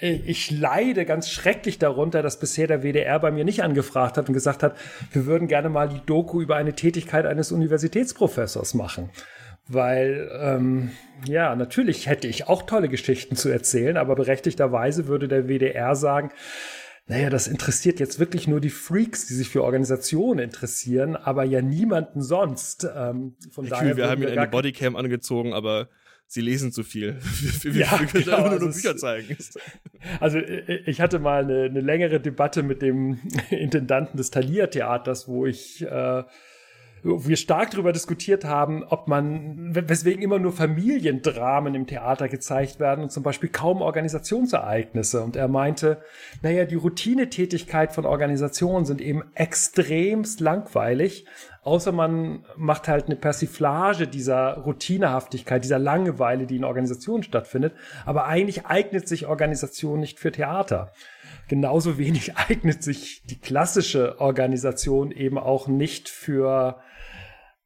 Ich 0.00 0.50
leide 0.50 1.04
ganz 1.04 1.28
schrecklich 1.28 1.78
darunter, 1.78 2.22
dass 2.22 2.38
bisher 2.38 2.66
der 2.66 2.82
WDR 2.82 3.18
bei 3.20 3.30
mir 3.30 3.44
nicht 3.44 3.62
angefragt 3.62 4.16
hat 4.16 4.28
und 4.28 4.34
gesagt 4.34 4.62
hat, 4.62 4.76
wir 5.12 5.26
würden 5.26 5.46
gerne 5.46 5.68
mal 5.68 5.90
die 5.90 6.00
Doku 6.06 6.40
über 6.40 6.56
eine 6.56 6.72
Tätigkeit 6.72 7.26
eines 7.26 7.52
Universitätsprofessors 7.52 8.72
machen 8.72 9.10
weil 9.68 10.30
ähm, 10.32 10.90
ja, 11.26 11.54
natürlich 11.56 12.06
hätte 12.06 12.28
ich 12.28 12.48
auch 12.48 12.62
tolle 12.62 12.88
Geschichten 12.88 13.36
zu 13.36 13.48
erzählen, 13.48 13.96
aber 13.96 14.14
berechtigterweise 14.14 15.06
würde 15.06 15.28
der 15.28 15.48
WDR 15.48 15.96
sagen, 15.96 16.30
naja, 17.06 17.28
das 17.28 17.46
interessiert 17.48 18.00
jetzt 18.00 18.18
wirklich 18.18 18.48
nur 18.48 18.60
die 18.60 18.70
Freaks, 18.70 19.26
die 19.26 19.34
sich 19.34 19.50
für 19.50 19.62
Organisationen 19.62 20.38
interessieren, 20.38 21.16
aber 21.16 21.44
ja 21.44 21.60
niemanden 21.60 22.22
sonst. 22.22 22.84
Ähm, 22.96 23.36
von 23.50 23.66
Herr 23.66 23.70
daher 23.70 23.88
Kühl, 23.88 23.96
wir 23.98 24.08
haben 24.08 24.22
Ihnen 24.22 24.38
eine 24.38 24.48
Bodycam 24.48 24.96
angezogen, 24.96 25.52
aber 25.52 25.88
Sie 26.26 26.40
lesen 26.40 26.72
zu 26.72 26.82
viel. 26.82 27.18
wir, 27.62 27.72
ja, 27.72 27.90
wir 28.00 28.06
können 28.06 28.24
genau, 28.24 28.40
nur 28.40 28.50
also 28.52 28.66
Bücher 28.68 28.96
zeigen. 28.96 29.36
Also 30.20 30.38
ich 30.38 31.00
hatte 31.00 31.18
mal 31.18 31.44
eine, 31.44 31.62
eine 31.62 31.80
längere 31.80 32.20
Debatte 32.20 32.62
mit 32.62 32.82
dem 32.82 33.20
Intendanten 33.48 34.18
des 34.18 34.30
Thalia 34.30 34.66
Theaters, 34.66 35.28
wo 35.28 35.46
ich 35.46 35.80
äh, 35.80 36.24
wir 37.04 37.36
stark 37.36 37.70
darüber 37.70 37.92
diskutiert 37.92 38.46
haben, 38.46 38.82
ob 38.82 39.08
man, 39.08 39.74
weswegen 39.74 40.22
immer 40.22 40.38
nur 40.38 40.52
Familiendramen 40.52 41.74
im 41.74 41.86
Theater 41.86 42.28
gezeigt 42.28 42.80
werden 42.80 43.04
und 43.04 43.12
zum 43.12 43.22
Beispiel 43.22 43.50
kaum 43.50 43.82
Organisationsereignisse. 43.82 45.22
Und 45.22 45.36
er 45.36 45.48
meinte, 45.48 45.98
naja, 46.40 46.64
die 46.64 46.76
Routinetätigkeit 46.76 47.92
von 47.92 48.06
Organisationen 48.06 48.86
sind 48.86 49.02
eben 49.02 49.22
extremst 49.34 50.40
langweilig, 50.40 51.26
außer 51.62 51.92
man 51.92 52.46
macht 52.56 52.88
halt 52.88 53.06
eine 53.06 53.16
Persiflage 53.16 54.08
dieser 54.08 54.54
Routinehaftigkeit, 54.58 55.62
dieser 55.62 55.78
Langeweile, 55.78 56.46
die 56.46 56.56
in 56.56 56.64
Organisationen 56.64 57.22
stattfindet. 57.22 57.74
Aber 58.06 58.24
eigentlich 58.26 58.64
eignet 58.64 59.08
sich 59.08 59.26
Organisation 59.26 60.00
nicht 60.00 60.18
für 60.18 60.32
Theater 60.32 60.90
genauso 61.48 61.98
wenig 61.98 62.36
eignet 62.48 62.82
sich 62.82 63.22
die 63.26 63.38
klassische 63.38 64.18
Organisation 64.20 65.10
eben 65.10 65.36
auch 65.36 65.68
nicht 65.68 66.08
für 66.08 66.80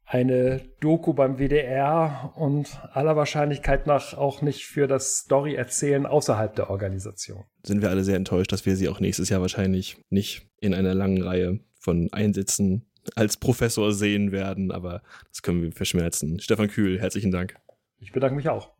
eine 0.08 0.62
Doku 0.80 1.12
beim 1.12 1.36
WDR 1.36 2.32
und 2.34 2.80
aller 2.94 3.14
Wahrscheinlichkeit 3.14 3.86
nach 3.86 4.14
auch 4.14 4.40
nicht 4.40 4.64
für 4.64 4.86
das 4.86 5.18
Story-Erzählen 5.18 6.06
außerhalb 6.06 6.56
der 6.56 6.70
Organisation. 6.70 7.44
Sind 7.62 7.82
wir 7.82 7.90
alle 7.90 8.04
sehr 8.04 8.16
enttäuscht, 8.16 8.50
dass 8.50 8.64
wir 8.64 8.74
sie 8.74 8.88
auch 8.88 9.00
nächstes 9.00 9.28
Jahr 9.28 9.42
wahrscheinlich 9.42 9.98
nicht 10.08 10.48
in 10.60 10.72
einer 10.72 10.94
langen 10.94 11.22
Reihe 11.22 11.60
von 11.78 12.08
Einsätzen 12.12 12.90
als 13.16 13.36
Professor 13.36 13.92
sehen 13.92 14.32
werden, 14.32 14.72
aber 14.72 15.02
das 15.28 15.42
können 15.42 15.62
wir 15.62 15.72
verschmerzen. 15.72 16.40
Stefan 16.40 16.68
Kühl, 16.68 16.98
herzlichen 16.98 17.30
Dank. 17.30 17.56
Ich 17.98 18.12
bedanke 18.12 18.36
mich 18.36 18.48
auch. 18.48 18.77